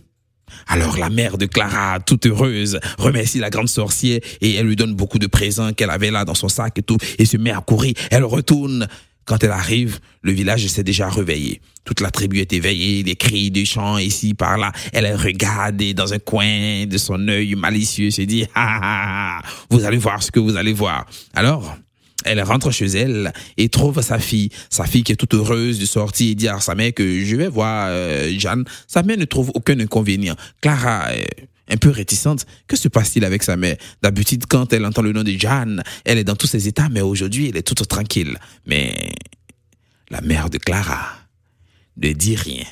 Alors 0.68 0.98
la 0.98 1.10
mère 1.10 1.38
de 1.38 1.46
Clara, 1.46 2.00
toute 2.00 2.26
heureuse, 2.26 2.80
remercie 2.98 3.40
la 3.40 3.50
grande 3.50 3.70
sorcière 3.70 4.20
et 4.42 4.56
elle 4.56 4.68
lui 4.68 4.76
donne 4.76 4.94
beaucoup 4.94 5.20
de 5.20 5.28
présents 5.28 5.74
qu'elle 5.74 5.90
avait 5.90 6.12
là 6.12 6.26
dans 6.26 6.36
son 6.36 6.50
sac 6.50 6.78
et 6.78 6.84
tout, 6.84 6.98
et 7.18 7.26
se 7.26 7.38
met 7.38 7.52
à 7.52 7.62
courir. 7.62 7.94
Elle 8.10 8.24
retourne. 8.24 8.88
Quand 9.26 9.44
elle 9.44 9.52
arrive, 9.52 10.00
le 10.24 10.32
village 10.32 10.66
s'est 10.66 10.84
déjà 10.84 11.08
réveillé. 11.08 11.62
Toute 11.86 12.02
la 12.02 12.10
tribu 12.10 12.40
est 12.40 12.54
éveillée, 12.54 13.04
des 13.04 13.16
cris, 13.16 13.52
des 13.52 13.66
chants 13.66 14.00
ici, 14.00 14.34
par 14.34 14.58
là. 14.58 14.72
Elle 14.94 15.16
regarde 15.16 15.82
dans 15.94 16.12
un 16.14 16.20
coin 16.20 16.86
de 16.88 16.98
son 16.98 17.28
œil 17.28 17.54
malicieux, 17.54 18.10
se 18.10 18.24
dit, 18.24 18.46
ah, 18.56 18.80
ah, 18.82 19.40
ah, 19.40 19.42
vous 19.70 19.86
allez 19.86 19.98
voir 19.98 20.24
ce 20.24 20.32
que 20.32 20.40
vous 20.40 20.58
allez 20.58 20.74
voir. 20.74 21.06
Alors, 21.36 21.78
elle 22.26 22.42
rentre 22.42 22.72
chez 22.72 22.88
elle 22.88 23.34
et 23.58 23.70
trouve 23.70 24.02
sa 24.02 24.20
fille, 24.20 24.50
sa 24.70 24.86
fille 24.86 25.04
qui 25.04 25.12
est 25.12 25.16
toute 25.16 25.34
heureuse 25.34 25.80
de 25.80 25.86
sortir 25.86 26.32
et 26.32 26.36
dit 26.36 26.48
à 26.48 26.60
sa 26.60 26.76
mère 26.76 26.94
que 26.94 27.24
je 27.24 27.36
vais 27.36 27.48
voir 27.48 27.88
euh, 27.90 28.32
Jeanne. 28.38 28.64
Sa 28.88 29.04
mère 29.04 29.18
ne 29.18 29.26
trouve 29.26 29.52
aucun 29.56 29.80
inconvénient. 29.80 30.36
Clara 30.62 31.16
est 31.16 31.48
un 31.70 31.78
peu 31.78 31.90
réticente. 31.90 32.46
Que 32.68 32.76
se 32.76 32.88
passe-t-il 32.88 33.26
avec 33.26 33.44
sa 33.44 33.56
mère? 33.56 33.78
D'habitude, 34.02 34.46
quand 34.48 34.74
elle 34.74 34.86
entend 34.86 35.02
le 35.02 35.14
nom 35.14 35.24
de 35.24 35.32
Jeanne, 35.32 35.82
elle 36.06 36.18
est 36.18 36.24
dans 36.24 36.36
tous 36.36 36.48
ses 36.48 36.68
états, 36.68 36.90
mais 36.90 37.02
aujourd'hui, 37.02 37.50
elle 37.50 37.58
est 37.58 37.64
toute 37.64 37.88
tranquille. 37.88 38.38
Mais 38.66 39.14
la 40.10 40.22
mère 40.22 40.50
de 40.50 40.58
Clara 40.58 41.18
ne 41.98 42.12
dit 42.12 42.36
rien. 42.36 42.66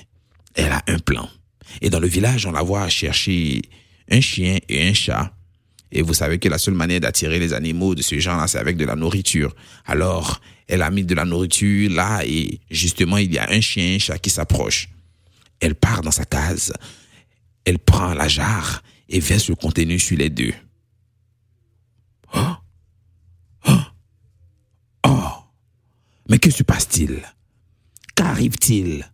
Elle 0.55 0.71
a 0.71 0.83
un 0.87 0.99
plan. 0.99 1.29
Et 1.81 1.89
dans 1.89 1.99
le 1.99 2.07
village, 2.07 2.45
on 2.45 2.51
la 2.51 2.61
voit 2.61 2.89
chercher 2.89 3.61
un 4.11 4.21
chien 4.21 4.57
et 4.67 4.87
un 4.87 4.93
chat 4.93 5.33
et 5.91 6.01
vous 6.01 6.13
savez 6.13 6.37
que 6.39 6.47
la 6.49 6.57
seule 6.57 6.75
manière 6.75 6.99
d'attirer 6.99 7.39
les 7.39 7.53
animaux 7.53 7.95
de 7.95 8.01
ce 8.01 8.19
genre-là, 8.19 8.47
c'est 8.47 8.59
avec 8.59 8.77
de 8.77 8.85
la 8.85 8.95
nourriture. 8.95 9.55
Alors, 9.85 10.39
elle 10.67 10.83
a 10.83 10.91
mis 10.91 11.03
de 11.03 11.15
la 11.15 11.25
nourriture 11.25 11.89
là 11.91 12.21
et 12.25 12.59
justement, 12.69 13.17
il 13.17 13.33
y 13.33 13.39
a 13.39 13.49
un 13.49 13.61
chien, 13.61 13.95
un 13.95 13.99
chat 13.99 14.19
qui 14.19 14.29
s'approche. 14.29 14.89
Elle 15.59 15.75
part 15.75 16.01
dans 16.01 16.11
sa 16.11 16.25
case. 16.25 16.73
Elle 17.65 17.79
prend 17.79 18.13
la 18.13 18.27
jarre 18.27 18.83
et 19.09 19.19
verse 19.19 19.49
le 19.49 19.55
contenu 19.55 19.97
sur 19.99 20.17
les 20.17 20.29
deux. 20.29 20.53
Oh! 22.35 22.55
Oh! 23.67 23.71
Oh! 25.07 25.29
Mais 26.29 26.37
que 26.37 26.51
se 26.51 26.63
passe-t-il? 26.63 27.23
Qu'arrive-t-il? 28.15 29.09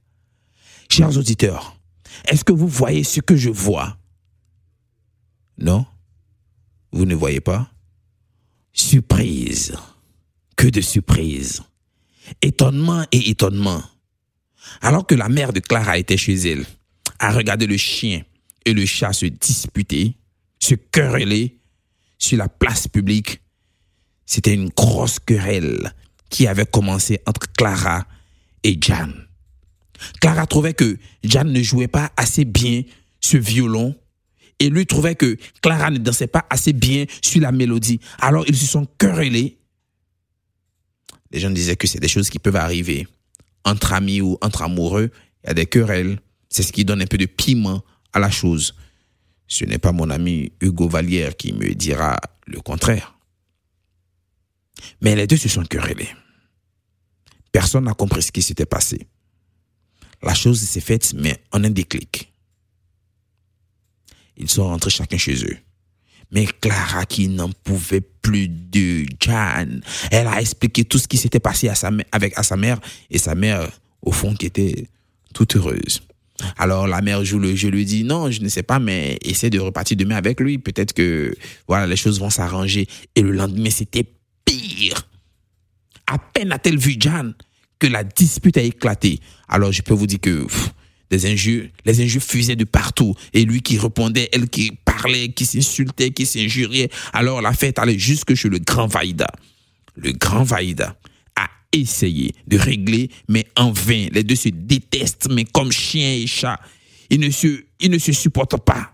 Chers 0.90 1.18
auditeurs, 1.18 1.78
est-ce 2.26 2.44
que 2.44 2.54
vous 2.54 2.68
voyez 2.68 3.04
ce 3.04 3.22
que 3.22 3.36
je 3.36 3.50
vois? 3.50 3.98
Non? 5.58 5.86
Vous 6.96 7.06
ne 7.06 7.14
voyez 7.14 7.42
pas? 7.42 7.70
Surprise. 8.72 9.76
Que 10.56 10.68
de 10.68 10.80
surprise. 10.80 11.62
Étonnement 12.42 13.06
et 13.12 13.30
étonnement. 13.30 13.84
Alors 14.80 15.06
que 15.06 15.14
la 15.14 15.28
mère 15.28 15.52
de 15.52 15.60
Clara 15.60 15.98
était 15.98 16.16
chez 16.16 16.36
elle, 16.36 16.66
a 17.20 17.34
regardé 17.34 17.68
le 17.68 17.76
chien 17.76 18.22
et 18.64 18.74
le 18.74 18.86
chat 18.86 19.12
se 19.12 19.26
disputer, 19.26 20.16
se 20.58 20.76
quereller 20.76 21.60
sur 22.18 22.38
la 22.38 22.48
place 22.48 22.88
publique, 22.88 23.42
c'était 24.26 24.54
une 24.54 24.70
grosse 24.70 25.20
querelle 25.20 25.94
qui 26.30 26.48
avait 26.48 26.66
commencé 26.66 27.20
entre 27.26 27.52
Clara 27.52 28.08
et 28.64 28.80
Jan. 28.82 29.12
Clara 30.22 30.48
trouvait 30.48 30.74
que 30.74 30.98
Jan 31.26 31.44
ne 31.44 31.62
jouait 31.62 31.90
pas 31.90 32.14
assez 32.16 32.46
bien 32.46 32.84
ce 33.20 33.36
violon 33.36 33.98
et 34.60 34.70
lui 34.70 34.86
trouvait 34.86 35.16
que 35.16 35.38
Clara 35.62 35.92
ne 35.92 35.98
dansait 35.98 36.28
pas 36.28 36.46
assez 36.50 36.74
bien 36.74 37.06
sur 37.22 37.42
la 37.42 37.52
mélodie. 37.52 38.00
Alors 38.20 38.46
ils 38.48 38.56
se 38.56 38.66
sont 38.66 38.88
querellés. 38.98 39.58
Les 41.32 41.40
gens 41.40 41.50
disaient 41.50 41.76
que 41.76 41.88
c'est 41.88 42.00
des 42.00 42.08
choses 42.08 42.30
qui 42.30 42.40
peuvent 42.40 42.56
arriver. 42.56 43.08
Entre 43.66 43.94
amis 43.94 44.22
ou 44.22 44.38
entre 44.42 44.62
amoureux, 44.62 45.12
il 45.44 45.48
y 45.48 45.50
a 45.50 45.54
des 45.54 45.66
querelles. 45.66 46.20
C'est 46.50 46.64
ce 46.64 46.72
qui 46.72 46.86
donne 46.86 47.02
un 47.02 47.08
peu 47.08 47.18
de 47.18 47.26
piment 47.26 47.84
à 48.14 48.20
la 48.20 48.32
chose. 48.32 48.76
Ce 49.48 49.66
n'est 49.66 49.78
pas 49.78 49.92
mon 49.92 50.10
ami 50.10 50.52
Hugo 50.62 50.88
Vallière 50.88 51.36
qui 51.36 51.54
me 51.54 51.74
dira 51.74 52.18
le 52.48 52.62
contraire. 52.62 53.16
Mais 55.02 55.16
les 55.16 55.28
deux 55.28 55.38
se 55.38 55.50
sont 55.50 55.64
querellés. 55.64 56.10
Personne 57.52 57.86
n'a 57.86 57.94
compris 57.94 58.22
ce 58.22 58.32
qui 58.32 58.42
s'était 58.42 58.66
passé. 58.66 59.08
La 60.22 60.34
chose 60.34 60.60
s'est 60.60 60.82
faite, 60.82 61.14
mais 61.16 61.44
en 61.52 61.64
un 61.64 61.70
déclic. 61.70 62.34
Ils 64.38 64.50
sont 64.50 64.66
rentrés 64.66 64.90
chacun 64.90 65.18
chez 65.18 65.44
eux. 65.46 65.58
Mais 66.32 66.48
Clara, 66.60 67.06
qui 67.06 67.28
n'en 67.28 67.50
pouvait 67.52 68.02
plus 68.02 68.48
de 68.48 69.06
Jan, 69.20 69.80
elle 70.12 70.28
a 70.28 70.42
expliqué 70.42 70.84
tout 70.84 70.98
ce 70.98 71.08
qui 71.08 71.18
s'était 71.18 71.40
passé 71.40 71.70
à 71.70 71.76
sa, 71.76 71.92
mère, 71.92 72.80
et 73.10 73.18
sa 73.18 73.36
mère, 73.36 73.70
au 74.02 74.12
fond, 74.12 74.34
qui 74.34 74.48
était 74.48 74.88
toute 75.34 75.56
heureuse. 75.56 76.02
Alors 76.58 76.88
la 76.88 77.02
mère 77.02 77.24
joue 77.24 77.40
le 77.40 77.56
jeu, 77.56 77.70
lui 77.70 77.86
dit 77.86 78.04
non, 78.04 78.30
je 78.30 78.42
ne 78.42 78.50
sais 78.50 78.64
pas, 78.64 78.80
mais 78.80 79.18
essaie 79.22 79.50
de 79.50 79.60
repartir 79.60 79.96
demain 79.96 80.16
avec 80.16 80.40
lui. 80.40 80.58
Peut-être 80.58 80.94
que 80.94 81.34
voilà, 81.68 81.88
les 81.88 81.96
choses 81.96 82.20
vont 82.20 82.30
s'arranger. 82.30 82.88
Et 83.16 83.22
le 83.22 83.32
lendemain, 83.32 83.70
c'était 83.70 84.06
pire. 84.44 85.08
À 86.08 86.18
peine 86.18 86.52
a-t-elle 86.52 86.78
vu 86.78 86.98
Jan 87.00 87.32
que 87.80 87.88
la 87.88 88.04
dispute 88.04 88.58
a 88.58 88.62
éclaté. 88.62 89.20
Alors 89.48 89.72
je 89.72 89.82
peux 89.82 89.94
vous 89.94 90.08
dire 90.08 90.20
que 90.20 90.46
Des 91.10 91.26
injures, 91.28 91.68
les 91.86 92.02
injures 92.02 92.22
fusaient 92.22 92.56
de 92.56 92.64
partout. 92.64 93.14
Et 93.34 93.46
lui 93.46 93.62
qui 93.62 93.78
répondait, 93.78 94.30
elle 94.34 94.50
qui 94.50 94.72
parlait, 94.86 95.30
qui 95.30 95.46
s'insultait, 95.46 96.12
qui 96.12 96.26
s'injuriait. 96.26 96.90
Alors 97.14 97.42
la 97.42 97.54
fête 97.54 97.80
allait 97.80 98.00
jusque 98.00 98.34
chez 98.34 98.50
le 98.50 98.60
grand 98.60 98.88
Vaïda. 98.88 99.28
Le 99.96 100.12
grand 100.12 100.44
Vaïda 100.44 100.98
a 101.36 101.50
essayé 101.72 102.34
de 102.48 102.58
régler, 102.58 103.12
mais 103.28 103.46
en 103.56 103.72
vain. 103.72 104.08
Les 104.12 104.24
deux 104.24 104.36
se 104.36 104.50
détestent, 104.50 105.30
mais 105.30 105.46
comme 105.46 105.72
chien 105.72 106.14
et 106.14 106.28
chat. 106.28 106.60
Ils 107.10 107.20
ne 107.20 107.30
se, 108.00 108.12
supportent 108.12 108.64
pas. 108.66 108.92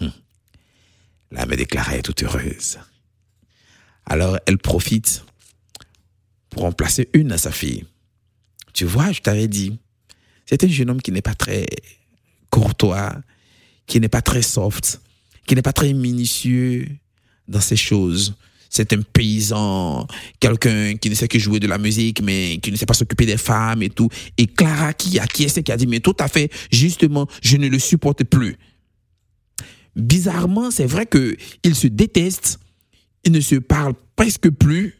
Hum. 0.00 0.12
Déclarée 1.56 1.98
est 1.98 2.02
toute 2.02 2.22
heureuse. 2.22 2.78
Alors 4.06 4.38
elle 4.46 4.58
profite 4.58 5.24
pour 6.50 6.62
remplacer 6.62 7.08
une 7.12 7.32
à 7.32 7.38
sa 7.38 7.52
fille. 7.52 7.84
Tu 8.72 8.84
vois, 8.84 9.12
je 9.12 9.20
t'avais 9.20 9.48
dit, 9.48 9.78
c'est 10.46 10.64
un 10.64 10.68
jeune 10.68 10.90
homme 10.90 11.02
qui 11.02 11.12
n'est 11.12 11.22
pas 11.22 11.34
très 11.34 11.66
courtois, 12.50 13.14
qui 13.86 14.00
n'est 14.00 14.08
pas 14.08 14.22
très 14.22 14.42
soft, 14.42 15.00
qui 15.46 15.54
n'est 15.54 15.62
pas 15.62 15.72
très 15.72 15.92
minutieux 15.92 16.88
dans 17.48 17.60
ces 17.60 17.76
choses. 17.76 18.34
C'est 18.70 18.94
un 18.94 19.02
paysan, 19.02 20.06
quelqu'un 20.40 20.96
qui 20.96 21.10
ne 21.10 21.14
sait 21.14 21.28
que 21.28 21.38
jouer 21.38 21.60
de 21.60 21.66
la 21.66 21.76
musique, 21.76 22.22
mais 22.22 22.58
qui 22.62 22.72
ne 22.72 22.76
sait 22.76 22.86
pas 22.86 22.94
s'occuper 22.94 23.26
des 23.26 23.36
femmes 23.36 23.82
et 23.82 23.90
tout. 23.90 24.08
Et 24.38 24.46
Clara 24.46 24.94
qui 24.94 25.18
a 25.18 25.26
qui 25.26 25.46
qui 25.46 25.72
a 25.72 25.76
dit, 25.76 25.86
mais 25.86 26.00
tout 26.00 26.16
à 26.18 26.28
fait, 26.28 26.50
justement, 26.70 27.26
je 27.42 27.58
ne 27.58 27.68
le 27.68 27.78
supporte 27.78 28.24
plus. 28.24 28.56
Bizarrement, 29.94 30.70
c'est 30.70 30.86
vrai 30.86 31.04
que 31.04 31.36
ils 31.64 31.74
se 31.74 31.86
détestent, 31.86 32.60
ils 33.24 33.32
ne 33.32 33.40
se 33.40 33.56
parlent 33.56 33.94
presque 34.16 34.48
plus, 34.48 34.94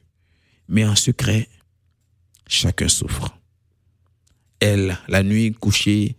mais 0.68 0.84
en 0.84 0.94
secret, 0.94 1.48
chacun 2.46 2.88
souffre. 2.88 3.38
Elle, 4.64 4.96
la 5.08 5.24
nuit 5.24 5.50
couchée 5.50 6.14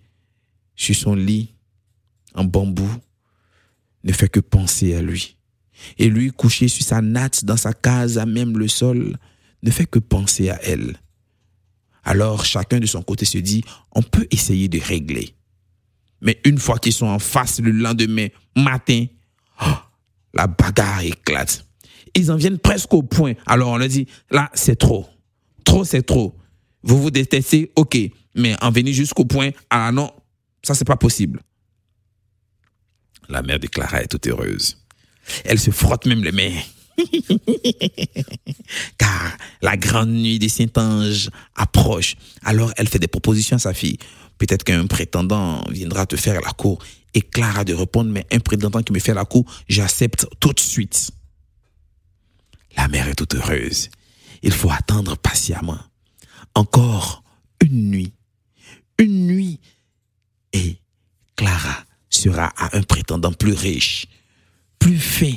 sur 0.75 0.93
son 0.93 1.15
lit 1.15 1.55
en 2.33 2.43
bambou, 2.43 2.93
ne 4.03 4.12
fait 4.12 4.27
que 4.27 4.41
penser 4.41 4.93
à 4.95 5.01
lui. 5.01 5.38
Et 5.97 6.09
lui, 6.09 6.29
couché 6.29 6.67
sur 6.67 6.83
sa 6.83 7.00
natte 7.00 7.45
dans 7.45 7.55
sa 7.55 7.71
case 7.71 8.17
à 8.17 8.25
même 8.25 8.57
le 8.57 8.67
sol, 8.67 9.17
ne 9.62 9.71
fait 9.71 9.85
que 9.85 9.97
penser 9.97 10.50
à 10.50 10.59
elle. 10.62 10.97
Alors 12.03 12.43
chacun 12.43 12.81
de 12.81 12.85
son 12.85 13.01
côté 13.01 13.23
se 13.23 13.38
dit, 13.38 13.63
on 13.93 14.01
peut 14.01 14.27
essayer 14.29 14.67
de 14.67 14.77
régler. 14.77 15.35
Mais 16.19 16.38
une 16.43 16.57
fois 16.57 16.79
qu'ils 16.79 16.91
sont 16.91 17.05
en 17.05 17.19
face 17.19 17.62
le 17.62 17.71
lendemain 17.71 18.27
matin, 18.57 19.05
oh, 19.65 19.77
la 20.33 20.47
bagarre 20.47 21.01
éclate. 21.01 21.65
Ils 22.13 22.29
en 22.29 22.35
viennent 22.35 22.59
presque 22.59 22.93
au 22.93 23.03
point. 23.03 23.35
Alors 23.45 23.69
on 23.69 23.77
leur 23.77 23.88
dit, 23.88 24.05
là, 24.31 24.51
c'est 24.53 24.75
trop. 24.75 25.07
Trop, 25.63 25.85
c'est 25.85 26.03
trop. 26.03 26.35
Vous 26.81 27.01
vous 27.01 27.09
détestez, 27.09 27.71
ok. 27.77 27.97
Mais 28.35 28.55
en 28.61 28.71
venir 28.71 28.93
jusqu'au 28.93 29.25
point, 29.25 29.51
ah 29.69 29.91
non, 29.91 30.11
ça 30.63 30.73
c'est 30.73 30.85
pas 30.85 30.97
possible. 30.97 31.41
La 33.29 33.41
mère 33.41 33.59
de 33.59 33.67
Clara 33.67 34.01
est 34.01 34.07
toute 34.07 34.27
heureuse. 34.27 34.77
Elle 35.45 35.59
se 35.59 35.71
frotte 35.71 36.05
même 36.05 36.23
les 36.23 36.31
mains. 36.31 36.59
Car 38.97 39.37
la 39.61 39.77
grande 39.77 40.09
nuit 40.09 40.39
des 40.39 40.49
Saint-Anges 40.49 41.29
approche. 41.55 42.15
Alors 42.43 42.71
elle 42.77 42.87
fait 42.87 42.99
des 42.99 43.07
propositions 43.07 43.55
à 43.55 43.59
sa 43.59 43.73
fille. 43.73 43.97
Peut-être 44.37 44.63
qu'un 44.63 44.87
prétendant 44.87 45.63
viendra 45.69 46.05
te 46.05 46.15
faire 46.15 46.41
la 46.41 46.51
cour. 46.51 46.83
Et 47.13 47.21
Clara 47.21 47.63
de 47.63 47.73
répondre, 47.73 48.09
mais 48.11 48.25
un 48.31 48.39
prétendant 48.39 48.81
qui 48.81 48.91
me 48.91 48.99
fait 48.99 49.13
la 49.13 49.25
cour, 49.25 49.45
j'accepte 49.67 50.27
tout 50.39 50.51
de 50.51 50.59
suite. 50.59 51.11
La 52.75 52.87
mère 52.87 53.07
est 53.07 53.15
toute 53.15 53.35
heureuse. 53.35 53.89
Il 54.41 54.51
faut 54.51 54.71
attendre 54.71 55.15
patiemment. 55.15 55.79
Encore 56.55 57.23
une 57.61 57.89
nuit. 57.91 58.13
Une 58.97 59.27
nuit. 59.27 59.59
Et 60.53 60.77
Clara 61.35 61.86
sera 62.10 62.53
à 62.58 62.77
un 62.77 62.84
prétendant 62.84 63.34
plus 63.34 63.53
riche, 63.53 64.06
plus 64.79 64.99
fin, 64.99 65.34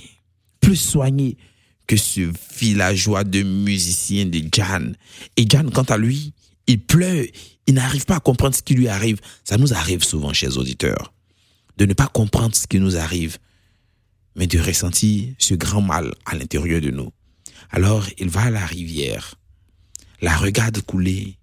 plus 0.60 0.76
soigné 0.76 1.36
que 1.86 1.96
ce 1.96 2.32
villageois 2.58 3.24
de 3.24 3.42
musicien 3.42 4.26
de 4.26 4.42
Jan. 4.52 4.92
Et 5.36 5.46
Jan, 5.48 5.70
quant 5.70 5.84
à 5.84 5.96
lui, 5.96 6.32
il 6.66 6.80
pleure, 6.80 7.24
il 7.66 7.74
n'arrive 7.74 8.04
pas 8.04 8.16
à 8.16 8.20
comprendre 8.20 8.54
ce 8.54 8.62
qui 8.62 8.74
lui 8.74 8.88
arrive. 8.88 9.20
Ça 9.44 9.56
nous 9.56 9.72
arrive 9.72 10.02
souvent, 10.02 10.32
chers 10.32 10.56
auditeurs, 10.58 11.12
de 11.76 11.86
ne 11.86 11.94
pas 11.94 12.08
comprendre 12.08 12.54
ce 12.54 12.66
qui 12.66 12.80
nous 12.80 12.96
arrive, 12.96 13.38
mais 14.34 14.46
de 14.46 14.58
ressentir 14.58 15.32
ce 15.38 15.54
grand 15.54 15.80
mal 15.80 16.12
à 16.24 16.34
l'intérieur 16.34 16.80
de 16.80 16.90
nous. 16.90 17.12
Alors 17.70 18.06
il 18.18 18.28
va 18.28 18.42
à 18.42 18.50
la 18.50 18.64
rivière, 18.64 19.34
la 20.20 20.36
regarde 20.36 20.80
couler 20.82 21.38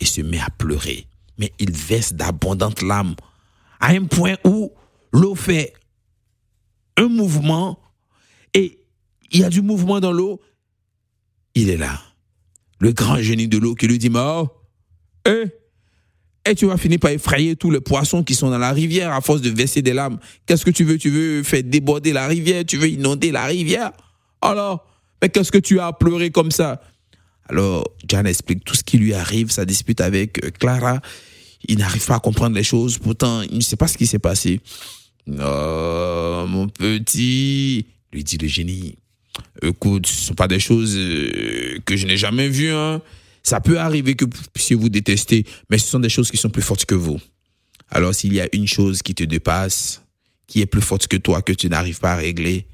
et 0.00 0.04
se 0.04 0.20
met 0.20 0.40
à 0.40 0.50
pleurer. 0.50 1.06
Mais 1.38 1.52
il 1.58 1.72
verse 1.72 2.12
d'abondantes 2.12 2.82
larmes 2.82 3.14
à 3.80 3.90
un 3.90 4.04
point 4.04 4.36
où 4.44 4.72
l'eau 5.12 5.34
fait 5.34 5.72
un 6.96 7.08
mouvement 7.08 7.78
et 8.54 8.78
il 9.30 9.40
y 9.40 9.44
a 9.44 9.48
du 9.48 9.62
mouvement 9.62 10.00
dans 10.00 10.12
l'eau. 10.12 10.40
Il 11.54 11.70
est 11.70 11.76
là. 11.76 12.00
Le 12.80 12.92
grand 12.92 13.16
génie 13.18 13.48
de 13.48 13.58
l'eau 13.58 13.74
qui 13.74 13.86
lui 13.86 13.98
dit, 13.98 14.10
mais 14.10 14.20
oh, 14.20 14.48
eh, 15.26 15.44
et 16.48 16.54
tu 16.54 16.66
vas 16.66 16.78
finir 16.78 16.98
par 16.98 17.10
effrayer 17.10 17.56
tous 17.56 17.70
les 17.70 17.80
poissons 17.80 18.24
qui 18.24 18.34
sont 18.34 18.48
dans 18.48 18.58
la 18.58 18.72
rivière 18.72 19.12
à 19.12 19.20
force 19.20 19.42
de 19.42 19.50
verser 19.50 19.82
des 19.82 19.92
larmes. 19.92 20.18
Qu'est-ce 20.46 20.64
que 20.64 20.70
tu 20.70 20.84
veux? 20.84 20.96
Tu 20.96 21.10
veux 21.10 21.42
faire 21.42 21.62
déborder 21.62 22.14
la 22.14 22.26
rivière? 22.26 22.64
Tu 22.64 22.78
veux 22.78 22.88
inonder 22.88 23.30
la 23.30 23.44
rivière? 23.44 23.92
Alors, 24.40 24.86
mais 25.20 25.28
qu'est-ce 25.28 25.52
que 25.52 25.58
tu 25.58 25.78
as 25.78 25.88
à 25.88 25.92
pleurer 25.92 26.30
comme 26.30 26.50
ça? 26.50 26.80
Alors, 27.50 27.84
Jan 28.08 28.24
explique 28.24 28.64
tout 28.64 28.74
ce 28.74 28.82
qui 28.82 28.96
lui 28.96 29.12
arrive, 29.12 29.50
sa 29.50 29.66
dispute 29.66 30.00
avec 30.00 30.42
euh, 30.42 30.50
Clara. 30.50 31.00
Il 31.66 31.78
n'arrive 31.78 32.04
pas 32.06 32.16
à 32.16 32.20
comprendre 32.20 32.54
les 32.54 32.62
choses, 32.62 32.98
pourtant, 32.98 33.42
il 33.42 33.56
ne 33.56 33.62
sait 33.62 33.76
pas 33.76 33.88
ce 33.88 33.98
qui 33.98 34.06
s'est 34.06 34.18
passé. 34.18 34.60
Oh, 35.28 36.44
mon 36.48 36.68
petit, 36.68 37.86
lui 38.12 38.24
dit 38.24 38.38
le 38.38 38.48
génie. 38.48 38.96
Écoute, 39.62 40.06
ce 40.06 40.26
sont 40.26 40.34
pas 40.34 40.48
des 40.48 40.60
choses 40.60 40.94
euh, 40.96 41.78
que 41.84 41.96
je 41.96 42.06
n'ai 42.06 42.16
jamais 42.16 42.48
vues. 42.48 42.72
Hein. 42.72 43.02
Ça 43.42 43.60
peut 43.60 43.78
arriver 43.78 44.14
que 44.14 44.24
vous 44.24 44.30
puissiez 44.52 44.76
vous 44.76 44.88
détester, 44.88 45.44
mais 45.70 45.78
ce 45.78 45.88
sont 45.88 46.00
des 46.00 46.08
choses 46.08 46.30
qui 46.30 46.36
sont 46.36 46.50
plus 46.50 46.62
fortes 46.62 46.84
que 46.84 46.94
vous. 46.94 47.20
Alors 47.90 48.14
s'il 48.14 48.34
y 48.34 48.40
a 48.40 48.48
une 48.52 48.66
chose 48.66 49.02
qui 49.02 49.14
te 49.14 49.24
dépasse, 49.24 50.02
qui 50.46 50.60
est 50.60 50.66
plus 50.66 50.82
forte 50.82 51.06
que 51.06 51.16
toi, 51.16 51.42
que 51.42 51.52
tu 51.52 51.68
n'arrives 51.68 52.00
pas 52.00 52.12
à 52.12 52.16
régler, 52.16 52.66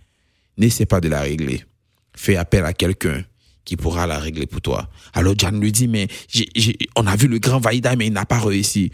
n'essaie 0.59 0.87
pas 0.87 1.01
de 1.01 1.09
la 1.09 1.23
régler. 1.23 1.65
Fais 2.17 2.37
appel 2.37 2.65
à 2.65 2.73
quelqu'un 2.73 3.25
qui 3.65 3.77
pourra 3.77 4.07
la 4.07 4.19
régler 4.19 4.47
pour 4.47 4.61
toi. 4.61 4.91
Alors 5.13 5.35
Jan 5.39 5.53
lui 5.53 5.73
dit, 5.73 5.89
mais 5.89 6.09
on 6.97 7.07
a 7.07 7.17
vu 7.17 7.29
le 7.29 7.39
grand 7.39 7.61
Vaïda, 7.61 7.97
mais 7.97 8.07
il 8.07 8.13
n'a 8.13 8.27
pas 8.27 8.39
réussi. 8.39 8.91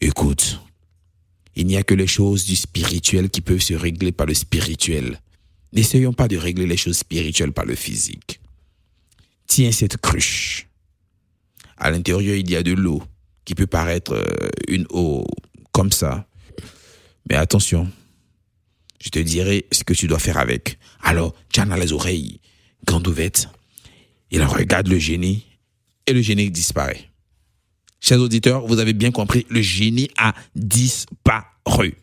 Écoute, 0.00 0.60
il 1.54 1.66
n'y 1.66 1.76
a 1.76 1.82
que 1.82 1.94
les 1.94 2.06
choses 2.06 2.44
du 2.44 2.56
spirituel 2.56 3.30
qui 3.30 3.40
peuvent 3.40 3.60
se 3.60 3.74
régler 3.74 4.12
par 4.12 4.26
le 4.26 4.34
spirituel. 4.34 5.20
N'essayons 5.72 6.12
pas 6.12 6.28
de 6.28 6.36
régler 6.36 6.66
les 6.66 6.76
choses 6.76 6.98
spirituelles 6.98 7.52
par 7.52 7.64
le 7.64 7.74
physique. 7.74 8.40
Tiens 9.46 9.72
cette 9.72 9.96
cruche. 9.98 10.68
À 11.76 11.90
l'intérieur, 11.90 12.36
il 12.36 12.50
y 12.50 12.56
a 12.56 12.62
de 12.62 12.72
l'eau 12.72 13.02
qui 13.44 13.54
peut 13.54 13.66
paraître 13.66 14.14
euh, 14.14 14.50
une 14.68 14.86
eau 14.90 15.24
comme 15.72 15.90
ça. 15.90 16.26
Mais 17.28 17.36
attention, 17.36 17.90
je 19.00 19.08
te 19.08 19.18
dirai 19.18 19.66
ce 19.72 19.84
que 19.84 19.94
tu 19.94 20.06
dois 20.06 20.18
faire 20.18 20.38
avec. 20.38 20.78
Alors, 21.02 21.34
Jan 21.52 21.70
a 21.70 21.78
les 21.78 21.92
oreilles 21.92 22.40
grandes 22.86 23.08
ouvertes. 23.08 23.48
Il 24.32 24.42
regarde 24.42 24.88
le 24.88 24.98
génie 24.98 25.44
et 26.06 26.12
le 26.12 26.22
génie 26.22 26.50
disparaît. 26.50 27.10
Chers 28.00 28.18
auditeurs, 28.18 28.66
vous 28.66 28.80
avez 28.80 28.94
bien 28.94 29.12
compris, 29.12 29.46
le 29.48 29.60
génie 29.60 30.10
a 30.18 30.34
disparu. 30.56 31.94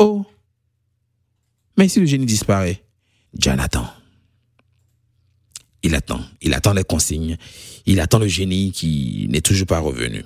Oh 0.00 0.26
Mais 1.78 1.88
si 1.88 2.00
le 2.00 2.06
génie 2.06 2.26
disparaît, 2.26 2.82
Jan 3.38 3.58
attend. 3.58 3.88
Il 5.84 5.94
attend, 5.94 6.20
il 6.42 6.52
attend 6.52 6.72
les 6.72 6.82
consignes, 6.82 7.36
il 7.86 8.00
attend 8.00 8.18
le 8.18 8.26
génie 8.26 8.72
qui 8.72 9.26
n'est 9.30 9.40
toujours 9.40 9.68
pas 9.68 9.78
revenu. 9.78 10.24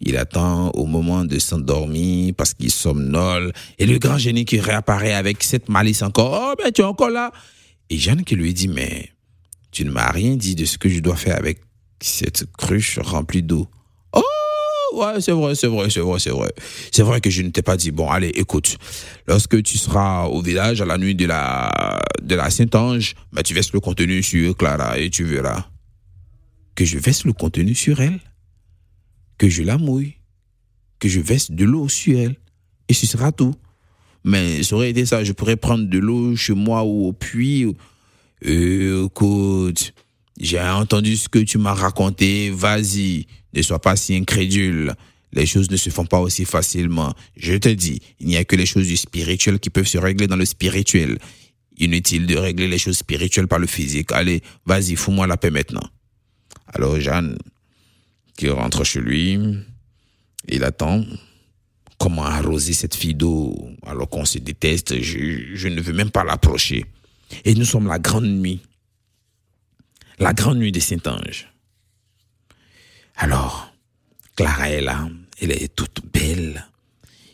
Il 0.00 0.16
attend 0.16 0.70
au 0.70 0.86
moment 0.86 1.24
de 1.24 1.38
s'endormir 1.38 2.34
parce 2.36 2.54
qu'il 2.54 2.72
somnole. 2.72 3.52
Et 3.78 3.86
le 3.86 3.98
grand 3.98 4.18
génie 4.18 4.44
qui 4.44 4.58
réapparaît 4.58 5.14
avec 5.14 5.44
cette 5.44 5.68
malice 5.68 6.02
encore. 6.02 6.54
Oh, 6.56 6.62
mais 6.62 6.72
tu 6.72 6.80
es 6.80 6.84
encore 6.84 7.10
là. 7.10 7.30
Et 7.88 7.98
Jeanne 7.98 8.24
qui 8.24 8.34
lui 8.34 8.52
dit, 8.52 8.66
mais 8.66 9.12
tu 9.72 9.84
ne 9.84 9.90
m'as 9.90 10.10
rien 10.10 10.36
dit 10.36 10.54
de 10.54 10.64
ce 10.64 10.78
que 10.78 10.88
je 10.88 11.00
dois 11.00 11.16
faire 11.16 11.36
avec 11.36 11.60
cette 12.00 12.44
cruche 12.56 12.98
remplie 12.98 13.42
d'eau. 13.42 13.68
Oh, 14.12 14.22
ouais, 14.94 15.20
c'est 15.20 15.32
vrai, 15.32 15.54
c'est 15.54 15.66
vrai, 15.66 15.90
c'est 15.90 16.00
vrai, 16.00 16.18
c'est 16.18 16.30
vrai. 16.30 16.52
C'est 16.92 17.02
vrai 17.02 17.20
que 17.20 17.30
je 17.30 17.42
ne 17.42 17.48
t'ai 17.48 17.62
pas 17.62 17.76
dit, 17.76 17.90
bon, 17.90 18.08
allez, 18.08 18.28
écoute, 18.28 18.76
lorsque 19.26 19.62
tu 19.62 19.78
seras 19.78 20.26
au 20.26 20.42
village 20.42 20.80
à 20.80 20.84
la 20.84 20.98
nuit 20.98 21.14
de 21.14 21.26
la, 21.26 22.00
de 22.22 22.34
la 22.34 22.50
Saint-Ange, 22.50 23.14
bah, 23.32 23.42
tu 23.42 23.54
verses 23.54 23.72
le 23.72 23.80
contenu 23.80 24.22
sur 24.22 24.56
Clara 24.56 24.98
et 24.98 25.10
tu 25.10 25.24
verras 25.24 25.66
que 26.74 26.84
je 26.84 26.98
verse 26.98 27.24
le 27.24 27.32
contenu 27.32 27.74
sur 27.74 28.00
elle 28.00 28.20
que 29.38 29.48
je 29.48 29.62
la 29.62 29.78
mouille, 29.78 30.14
que 30.98 31.08
je 31.08 31.20
verse 31.20 31.50
de 31.50 31.64
l'eau 31.64 31.88
sur 31.88 32.18
elle, 32.18 32.36
et 32.88 32.94
ce 32.94 33.06
sera 33.06 33.32
tout. 33.32 33.54
Mais 34.24 34.62
ça 34.62 34.76
aurait 34.76 34.90
été 34.90 35.04
ça, 35.04 35.24
je 35.24 35.32
pourrais 35.32 35.56
prendre 35.56 35.88
de 35.88 35.98
l'eau 35.98 36.36
chez 36.36 36.54
moi 36.54 36.84
ou 36.84 37.08
au 37.08 37.12
puits. 37.12 37.66
Écoute, 38.44 39.92
j'ai 40.40 40.60
entendu 40.60 41.16
ce 41.16 41.28
que 41.28 41.38
tu 41.38 41.58
m'as 41.58 41.74
raconté, 41.74 42.50
vas-y, 42.50 43.26
ne 43.52 43.62
sois 43.62 43.80
pas 43.80 43.96
si 43.96 44.14
incrédule. 44.14 44.94
Les 45.32 45.46
choses 45.46 45.70
ne 45.70 45.76
se 45.76 45.88
font 45.88 46.04
pas 46.04 46.20
aussi 46.20 46.44
facilement. 46.44 47.14
Je 47.36 47.54
te 47.54 47.68
dis, 47.68 48.00
il 48.20 48.26
n'y 48.26 48.36
a 48.36 48.44
que 48.44 48.56
les 48.56 48.66
choses 48.66 48.86
du 48.86 48.96
spirituel 48.96 49.58
qui 49.60 49.70
peuvent 49.70 49.86
se 49.86 49.98
régler 49.98 50.26
dans 50.26 50.36
le 50.36 50.44
spirituel. 50.44 51.18
Inutile 51.78 52.26
de 52.26 52.36
régler 52.36 52.68
les 52.68 52.78
choses 52.78 52.98
spirituelles 52.98 53.48
par 53.48 53.58
le 53.58 53.66
physique. 53.66 54.12
Allez, 54.12 54.42
vas-y, 54.66 54.94
fous-moi 54.94 55.26
la 55.26 55.38
paix 55.38 55.50
maintenant. 55.50 55.88
Alors 56.66 57.00
Jeanne, 57.00 57.38
qui 58.36 58.48
rentre 58.50 58.84
chez 58.84 59.00
lui, 59.00 59.38
il 60.48 60.64
attend. 60.64 61.04
Comment 61.98 62.24
arroser 62.24 62.72
cette 62.72 62.96
fille 62.96 63.14
d'eau 63.14 63.56
alors 63.86 64.08
qu'on 64.08 64.24
se 64.24 64.38
déteste? 64.38 65.00
Je, 65.00 65.54
je 65.54 65.68
ne 65.68 65.80
veux 65.80 65.92
même 65.92 66.10
pas 66.10 66.24
l'approcher. 66.24 66.84
Et 67.44 67.54
nous 67.54 67.64
sommes 67.64 67.86
la 67.86 67.98
grande 67.98 68.26
nuit. 68.26 68.60
La 70.18 70.32
grande 70.32 70.58
nuit 70.58 70.72
des 70.72 70.80
Saint-Anges. 70.80 71.48
Alors, 73.16 73.72
Clara 74.36 74.70
est 74.70 74.80
là. 74.80 75.08
Elle 75.40 75.52
est 75.52 75.74
toute 75.74 76.00
belle. 76.12 76.66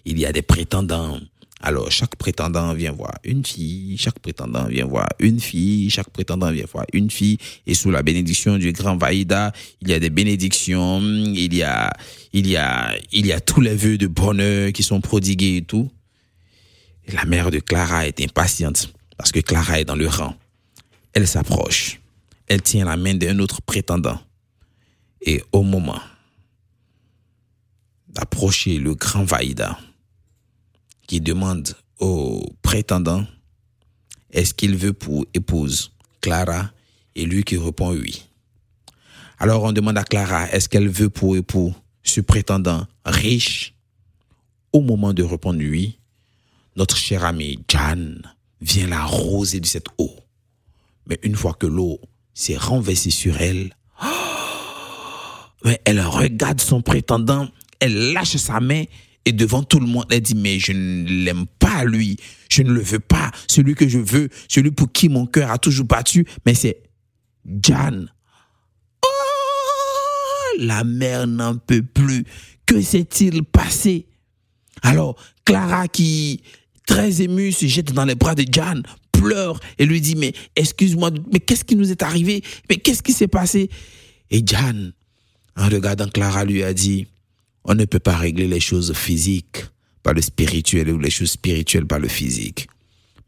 Il 0.05 0.19
y 0.19 0.27
a 0.27 0.33
des 0.33 0.43
prétendants. 0.43 1.21
Alors, 1.61 1.91
chaque 1.91 2.15
prétendant 2.17 2.73
vient 2.73 2.93
voir 2.93 3.15
une 3.25 3.45
fille, 3.45 3.99
chaque 3.99 4.21
prétendant 4.21 4.67
vient 4.67 4.87
voir 4.87 5.09
une 5.19 5.41
fille, 5.41 5.91
chaque 5.91 6.09
prétendant 6.11 6.53
vient 6.53 6.67
voir 6.73 6.87
une 6.93 7.11
fille. 7.11 7.37
Et 7.67 7.75
sous 7.75 7.91
la 7.91 8.03
bénédiction 8.03 8.59
du 8.59 8.73
grand 8.73 8.97
Vaïda, 8.97 9.53
il 9.83 9.89
y 9.89 9.93
a 9.93 9.99
des 9.99 10.11
bénédictions, 10.11 11.01
il 11.03 11.53
y 11.55 11.63
a, 11.65 11.93
il 12.33 12.47
y 12.47 12.57
a, 12.57 12.95
il 13.13 13.27
y 13.27 13.33
a 13.33 13.41
tous 13.41 13.61
les 13.61 13.75
vœux 13.75 13.99
de 13.99 14.07
bonheur 14.07 14.73
qui 14.73 14.85
sont 14.85 15.01
prodigués 15.01 15.57
et 15.57 15.63
tout. 15.63 15.91
La 17.13 17.25
mère 17.25 17.51
de 17.51 17.59
Clara 17.59 18.07
est 18.07 18.21
impatiente 18.21 18.93
parce 19.19 19.33
que 19.33 19.41
Clara 19.41 19.81
est 19.81 19.85
dans 19.85 19.97
le 19.97 20.09
rang. 20.09 20.35
Elle 21.13 21.29
s'approche. 21.29 22.01
Elle 22.47 22.63
tient 22.63 22.87
la 22.87 22.97
main 22.97 23.15
d'un 23.15 23.41
autre 23.41 23.61
prétendant. 23.61 24.19
Et 25.21 25.43
au 25.53 25.63
moment 25.63 26.01
d'approcher 28.09 28.79
le 28.79 28.95
grand 28.95 29.25
Vaïda, 29.25 29.79
qui 31.07 31.21
demande 31.21 31.75
au 31.99 32.43
prétendant 32.63 33.27
est-ce 34.31 34.55
qu'il 34.55 34.77
veut 34.77 34.93
pour 34.93 35.27
épouse 35.35 35.93
Clara? 36.21 36.71
Et 37.15 37.25
lui 37.25 37.43
qui 37.43 37.57
répond 37.57 37.93
oui. 37.93 38.25
Alors 39.39 39.65
on 39.65 39.73
demande 39.73 39.99
à 39.99 40.05
Clara 40.05 40.49
est-ce 40.51 40.69
qu'elle 40.69 40.89
veut 40.89 41.11
pour 41.11 41.37
époux 41.37 41.75
ce 42.05 42.21
prétendant 42.21 42.87
riche? 43.05 43.75
Au 44.73 44.81
moment 44.81 45.13
de 45.13 45.23
répondre 45.23 45.61
oui, 45.61 45.99
notre 46.77 46.97
cher 46.97 47.25
ami 47.25 47.59
Jan 47.69 48.21
vient 48.61 48.87
la 48.87 49.05
roser 49.05 49.61
de 49.61 49.67
cette 49.67 49.89
eau. 49.99 50.15
Mais 51.07 51.19
une 51.23 51.37
fois 51.37 51.55
que 51.55 51.67
l'eau 51.67 52.01
s'est 52.35 52.57
renversée 52.57 53.11
sur 53.11 53.41
elle, 53.41 53.75
elle 55.85 56.01
regarde 56.01 56.61
son 56.61 56.83
prétendant, 56.83 57.49
elle 57.81 58.13
lâche 58.13 58.37
sa 58.37 58.61
main 58.61 58.85
et 59.25 59.33
devant 59.33 59.63
tout 59.63 59.81
le 59.81 59.87
monde, 59.87 60.07
elle 60.11 60.23
dit, 60.23 60.35
mais 60.35 60.59
je 60.59 60.73
ne 60.73 61.25
l'aime 61.25 61.47
pas 61.59 61.85
lui, 61.85 62.17
je 62.49 62.63
ne 62.63 62.73
le 62.73 62.81
veux 62.81 63.01
pas, 63.01 63.31
celui 63.47 63.75
que 63.75 63.89
je 63.89 63.99
veux, 63.99 64.29
celui 64.49 64.71
pour 64.71 64.91
qui 64.91 65.09
mon 65.09 65.27
cœur 65.27 65.51
a 65.51 65.59
toujours 65.59 65.87
battu, 65.87 66.27
mais 66.47 66.55
c'est 66.55 66.83
Jan. 67.63 68.07
Oh, 69.05 70.59
la 70.59 70.85
mère 70.85 71.27
n'en 71.27 71.57
peut 71.57 71.83
plus. 71.83 72.25
Que 72.67 72.81
s'est-il 72.81 73.45
passé? 73.45 74.07
Alors, 74.83 75.17
Clara 75.45 75.89
qui, 75.89 76.43
très 76.89 77.21
émue, 77.21 77.53
se 77.53 77.67
jette 77.67 77.93
dans 77.93 78.07
les 78.07 78.17
bras 78.17 78.35
de 78.35 78.45
Jan, 78.51 78.83
pleure 79.13 79.61
et 79.79 79.87
lui 79.87 80.01
dit, 80.01 80.17
mais 80.17 80.33
excuse-moi, 80.57 81.11
mais 81.33 81.39
qu'est-ce 81.39 81.65
qui 81.65 81.77
nous 81.77 81.93
est 81.93 82.03
arrivé? 82.03 82.43
Mais 82.69 82.77
qu'est-ce 82.77 83.03
qui 83.03 83.13
s'est 83.13 83.29
passé? 83.29 83.71
Et 84.31 84.43
Jan, 84.45 84.91
en 85.57 85.69
regardant 85.69 86.09
Clara, 86.09 86.45
lui 86.45 86.65
a 86.65 86.73
dit, 86.73 87.07
on 87.65 87.75
ne 87.75 87.85
peut 87.85 87.99
pas 87.99 88.17
régler 88.17 88.49
les 88.49 88.59
choses 88.59 88.95
physiques 88.95 89.65
par 90.03 90.15
le 90.15 90.23
spirituel 90.23 90.91
ou 90.91 90.99
les 90.99 91.11
choses 91.11 91.33
spirituelles 91.33 91.87
par 91.87 91.99
le 91.99 92.09
physique. 92.09 92.67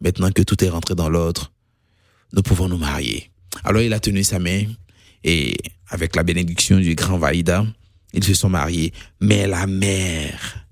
Maintenant 0.00 0.30
que 0.32 0.42
tout 0.42 0.64
est 0.64 0.70
rentré 0.70 0.94
dans 0.94 1.10
l'ordre, 1.10 1.52
nous 2.32 2.42
pouvons 2.42 2.68
nous 2.68 2.78
marier. 2.78 3.30
Alors 3.62 3.82
il 3.82 3.92
a 3.92 4.00
tenu 4.00 4.24
sa 4.24 4.38
main 4.38 4.62
et 5.22 5.54
avec 5.88 6.16
la 6.16 6.22
bénédiction 6.22 6.78
du 6.78 6.94
grand 6.94 7.18
Vaïda, 7.18 7.66
ils 8.14 8.24
se 8.24 8.32
sont 8.32 8.48
mariés. 8.48 8.94
Mais 9.20 9.46
la 9.46 9.66
mère, 9.66 10.66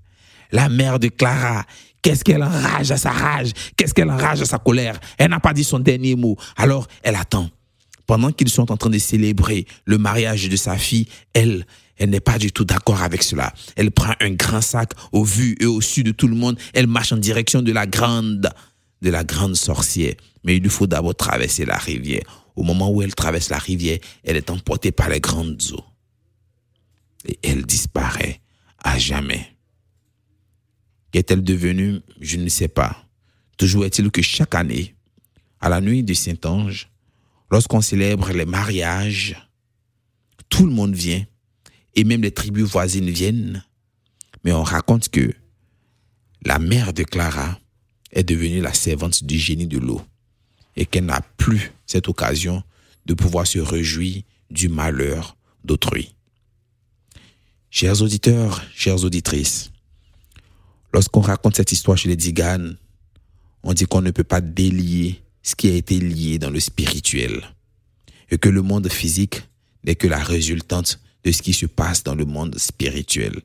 la 0.51 0.69
mère 0.69 0.97
de 0.97 1.09
Clara, 1.09 1.65
qu'est-ce 2.01 2.23
qu'elle 2.23 2.43
enrage 2.43 2.91
à 2.91 2.97
sa 2.97 3.11
rage, 3.11 3.51
qu'est-ce 3.75 3.93
qu'elle 3.93 4.09
enrage 4.09 4.41
à 4.41 4.45
sa 4.45 4.57
colère? 4.57 4.99
Elle 5.17 5.29
n'a 5.29 5.39
pas 5.39 5.53
dit 5.53 5.63
son 5.63 5.79
dernier 5.79 6.15
mot. 6.15 6.37
Alors 6.57 6.87
elle 7.03 7.15
attend. 7.15 7.49
Pendant 8.05 8.31
qu'ils 8.31 8.49
sont 8.49 8.71
en 8.71 8.77
train 8.77 8.89
de 8.89 8.97
célébrer 8.97 9.67
le 9.85 9.99
mariage 9.99 10.49
de 10.49 10.55
sa 10.55 10.77
fille, 10.77 11.07
elle, 11.33 11.65
elle 11.95 12.09
n'est 12.09 12.19
pas 12.19 12.39
du 12.39 12.51
tout 12.51 12.65
d'accord 12.65 13.03
avec 13.03 13.21
cela. 13.21 13.53
Elle 13.75 13.91
prend 13.91 14.13
un 14.19 14.31
grand 14.31 14.61
sac 14.61 14.93
au 15.11 15.23
vu 15.23 15.55
et 15.59 15.67
au 15.67 15.79
su 15.79 16.01
de 16.03 16.11
tout 16.11 16.27
le 16.27 16.35
monde. 16.35 16.57
Elle 16.73 16.87
marche 16.87 17.11
en 17.11 17.17
direction 17.17 17.61
de 17.61 17.71
la 17.71 17.85
grande, 17.85 18.49
de 19.03 19.09
la 19.11 19.23
grande 19.23 19.55
sorcière. 19.55 20.15
Mais 20.43 20.57
il 20.57 20.63
lui 20.63 20.71
faut 20.71 20.87
d'abord 20.87 21.13
traverser 21.13 21.65
la 21.65 21.77
rivière. 21.77 22.23
Au 22.55 22.63
moment 22.63 22.89
où 22.89 23.03
elle 23.03 23.13
traverse 23.13 23.49
la 23.49 23.59
rivière, 23.59 23.99
elle 24.23 24.37
est 24.37 24.49
emportée 24.49 24.91
par 24.91 25.09
les 25.09 25.19
grandes 25.19 25.61
eaux. 25.73 25.85
Et 27.25 27.37
elle 27.43 27.63
disparaît 27.63 28.41
à 28.83 28.97
jamais. 28.97 29.55
Qu'est-elle 31.11 31.43
devenue? 31.43 32.01
Je 32.19 32.37
ne 32.37 32.49
sais 32.49 32.67
pas. 32.67 33.05
Toujours 33.57 33.85
est-il 33.85 34.11
que 34.11 34.21
chaque 34.21 34.55
année, 34.55 34.95
à 35.59 35.69
la 35.69 35.81
nuit 35.81 36.03
du 36.03 36.15
Saint-Ange, 36.15 36.89
lorsqu'on 37.51 37.81
célèbre 37.81 38.31
les 38.31 38.45
mariages, 38.45 39.35
tout 40.49 40.65
le 40.65 40.71
monde 40.71 40.95
vient 40.95 41.25
et 41.95 42.03
même 42.03 42.21
les 42.21 42.31
tribus 42.31 42.65
voisines 42.65 43.09
viennent. 43.09 43.63
Mais 44.43 44.53
on 44.53 44.63
raconte 44.63 45.09
que 45.09 45.33
la 46.43 46.59
mère 46.59 46.93
de 46.93 47.03
Clara 47.03 47.59
est 48.11 48.23
devenue 48.23 48.61
la 48.61 48.73
servante 48.73 49.23
du 49.23 49.37
génie 49.37 49.67
de 49.67 49.77
l'eau 49.77 50.01
et 50.75 50.85
qu'elle 50.85 51.05
n'a 51.05 51.21
plus 51.37 51.73
cette 51.85 52.07
occasion 52.07 52.63
de 53.05 53.13
pouvoir 53.13 53.45
se 53.45 53.59
réjouir 53.59 54.21
du 54.49 54.69
malheur 54.69 55.35
d'autrui. 55.63 56.15
Chers 57.69 58.01
auditeurs, 58.01 58.63
chères 58.73 59.03
auditrices, 59.03 59.71
lorsqu'on 60.93 61.21
raconte 61.21 61.55
cette 61.55 61.71
histoire 61.71 61.97
chez 61.97 62.09
les 62.09 62.15
Diganes, 62.15 62.77
on 63.63 63.73
dit 63.73 63.85
qu'on 63.85 64.01
ne 64.01 64.11
peut 64.11 64.23
pas 64.23 64.41
délier 64.41 65.21
ce 65.43 65.55
qui 65.55 65.69
a 65.69 65.73
été 65.73 65.99
lié 65.99 66.39
dans 66.39 66.49
le 66.49 66.59
spirituel 66.59 67.43
et 68.29 68.37
que 68.37 68.49
le 68.49 68.61
monde 68.61 68.89
physique 68.89 69.41
n'est 69.83 69.95
que 69.95 70.07
la 70.07 70.19
résultante 70.19 70.99
de 71.23 71.31
ce 71.31 71.41
qui 71.41 71.53
se 71.53 71.65
passe 71.65 72.03
dans 72.03 72.15
le 72.15 72.25
monde 72.25 72.57
spirituel. 72.57 73.41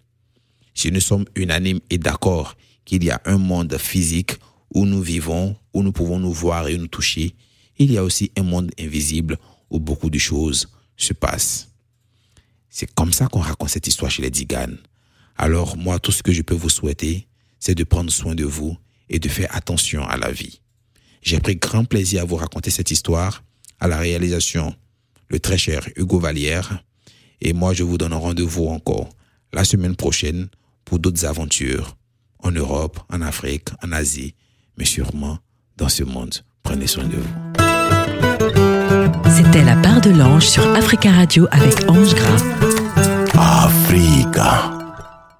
Si 0.74 0.90
nous 0.90 1.00
sommes 1.00 1.24
unanimes 1.34 1.80
et 1.90 1.98
d'accord 1.98 2.56
qu'il 2.84 3.04
y 3.04 3.10
a 3.10 3.20
un 3.24 3.38
monde 3.38 3.76
physique 3.78 4.32
où 4.74 4.86
nous 4.86 5.00
vivons, 5.00 5.56
où 5.72 5.82
nous 5.82 5.92
pouvons 5.92 6.18
nous 6.18 6.32
voir 6.32 6.68
et 6.68 6.76
nous 6.76 6.88
toucher, 6.88 7.34
il 7.78 7.92
y 7.92 7.98
a 7.98 8.04
aussi 8.04 8.30
un 8.36 8.42
monde 8.42 8.70
invisible 8.78 9.38
où 9.70 9.80
beaucoup 9.80 10.10
de 10.10 10.18
choses 10.18 10.68
se 10.96 11.12
passent. 11.12 11.70
C'est 12.68 12.92
comme 12.92 13.12
ça 13.12 13.28
qu'on 13.28 13.40
raconte 13.40 13.70
cette 13.70 13.86
histoire 13.86 14.10
chez 14.10 14.22
les 14.22 14.30
Diganes. 14.30 14.78
Alors 15.36 15.76
moi, 15.76 15.98
tout 15.98 16.12
ce 16.12 16.22
que 16.22 16.32
je 16.32 16.42
peux 16.42 16.54
vous 16.54 16.68
souhaiter, 16.68 17.26
c'est 17.64 17.74
de 17.74 17.84
prendre 17.84 18.10
soin 18.10 18.34
de 18.34 18.44
vous 18.44 18.76
et 19.08 19.18
de 19.18 19.28
faire 19.30 19.48
attention 19.56 20.06
à 20.06 20.18
la 20.18 20.30
vie. 20.30 20.60
J'ai 21.22 21.40
pris 21.40 21.56
grand 21.56 21.86
plaisir 21.86 22.20
à 22.20 22.26
vous 22.26 22.36
raconter 22.36 22.70
cette 22.70 22.90
histoire, 22.90 23.42
à 23.80 23.88
la 23.88 23.96
réalisation, 23.96 24.74
le 25.28 25.40
très 25.40 25.56
cher 25.56 25.88
Hugo 25.96 26.18
Vallière, 26.18 26.84
et 27.40 27.54
moi, 27.54 27.72
je 27.72 27.82
vous 27.82 27.96
donne 27.96 28.12
rendez-vous 28.12 28.66
encore 28.66 29.08
la 29.54 29.64
semaine 29.64 29.96
prochaine 29.96 30.48
pour 30.84 30.98
d'autres 30.98 31.24
aventures 31.24 31.96
en 32.40 32.50
Europe, 32.50 33.00
en 33.08 33.22
Afrique, 33.22 33.70
en 33.82 33.92
Asie, 33.92 34.34
mais 34.76 34.84
sûrement 34.84 35.38
dans 35.78 35.88
ce 35.88 36.04
monde. 36.04 36.34
Prenez 36.62 36.86
soin 36.86 37.04
de 37.04 37.16
vous. 37.16 37.34
C'était 39.34 39.64
la 39.64 39.76
part 39.76 40.02
de 40.02 40.10
l'ange 40.10 40.46
sur 40.46 40.66
Africa 40.76 41.10
Radio 41.12 41.48
avec 41.50 41.88
Ange 41.88 42.14
Gras. 42.14 42.44
Africa. 43.32 44.83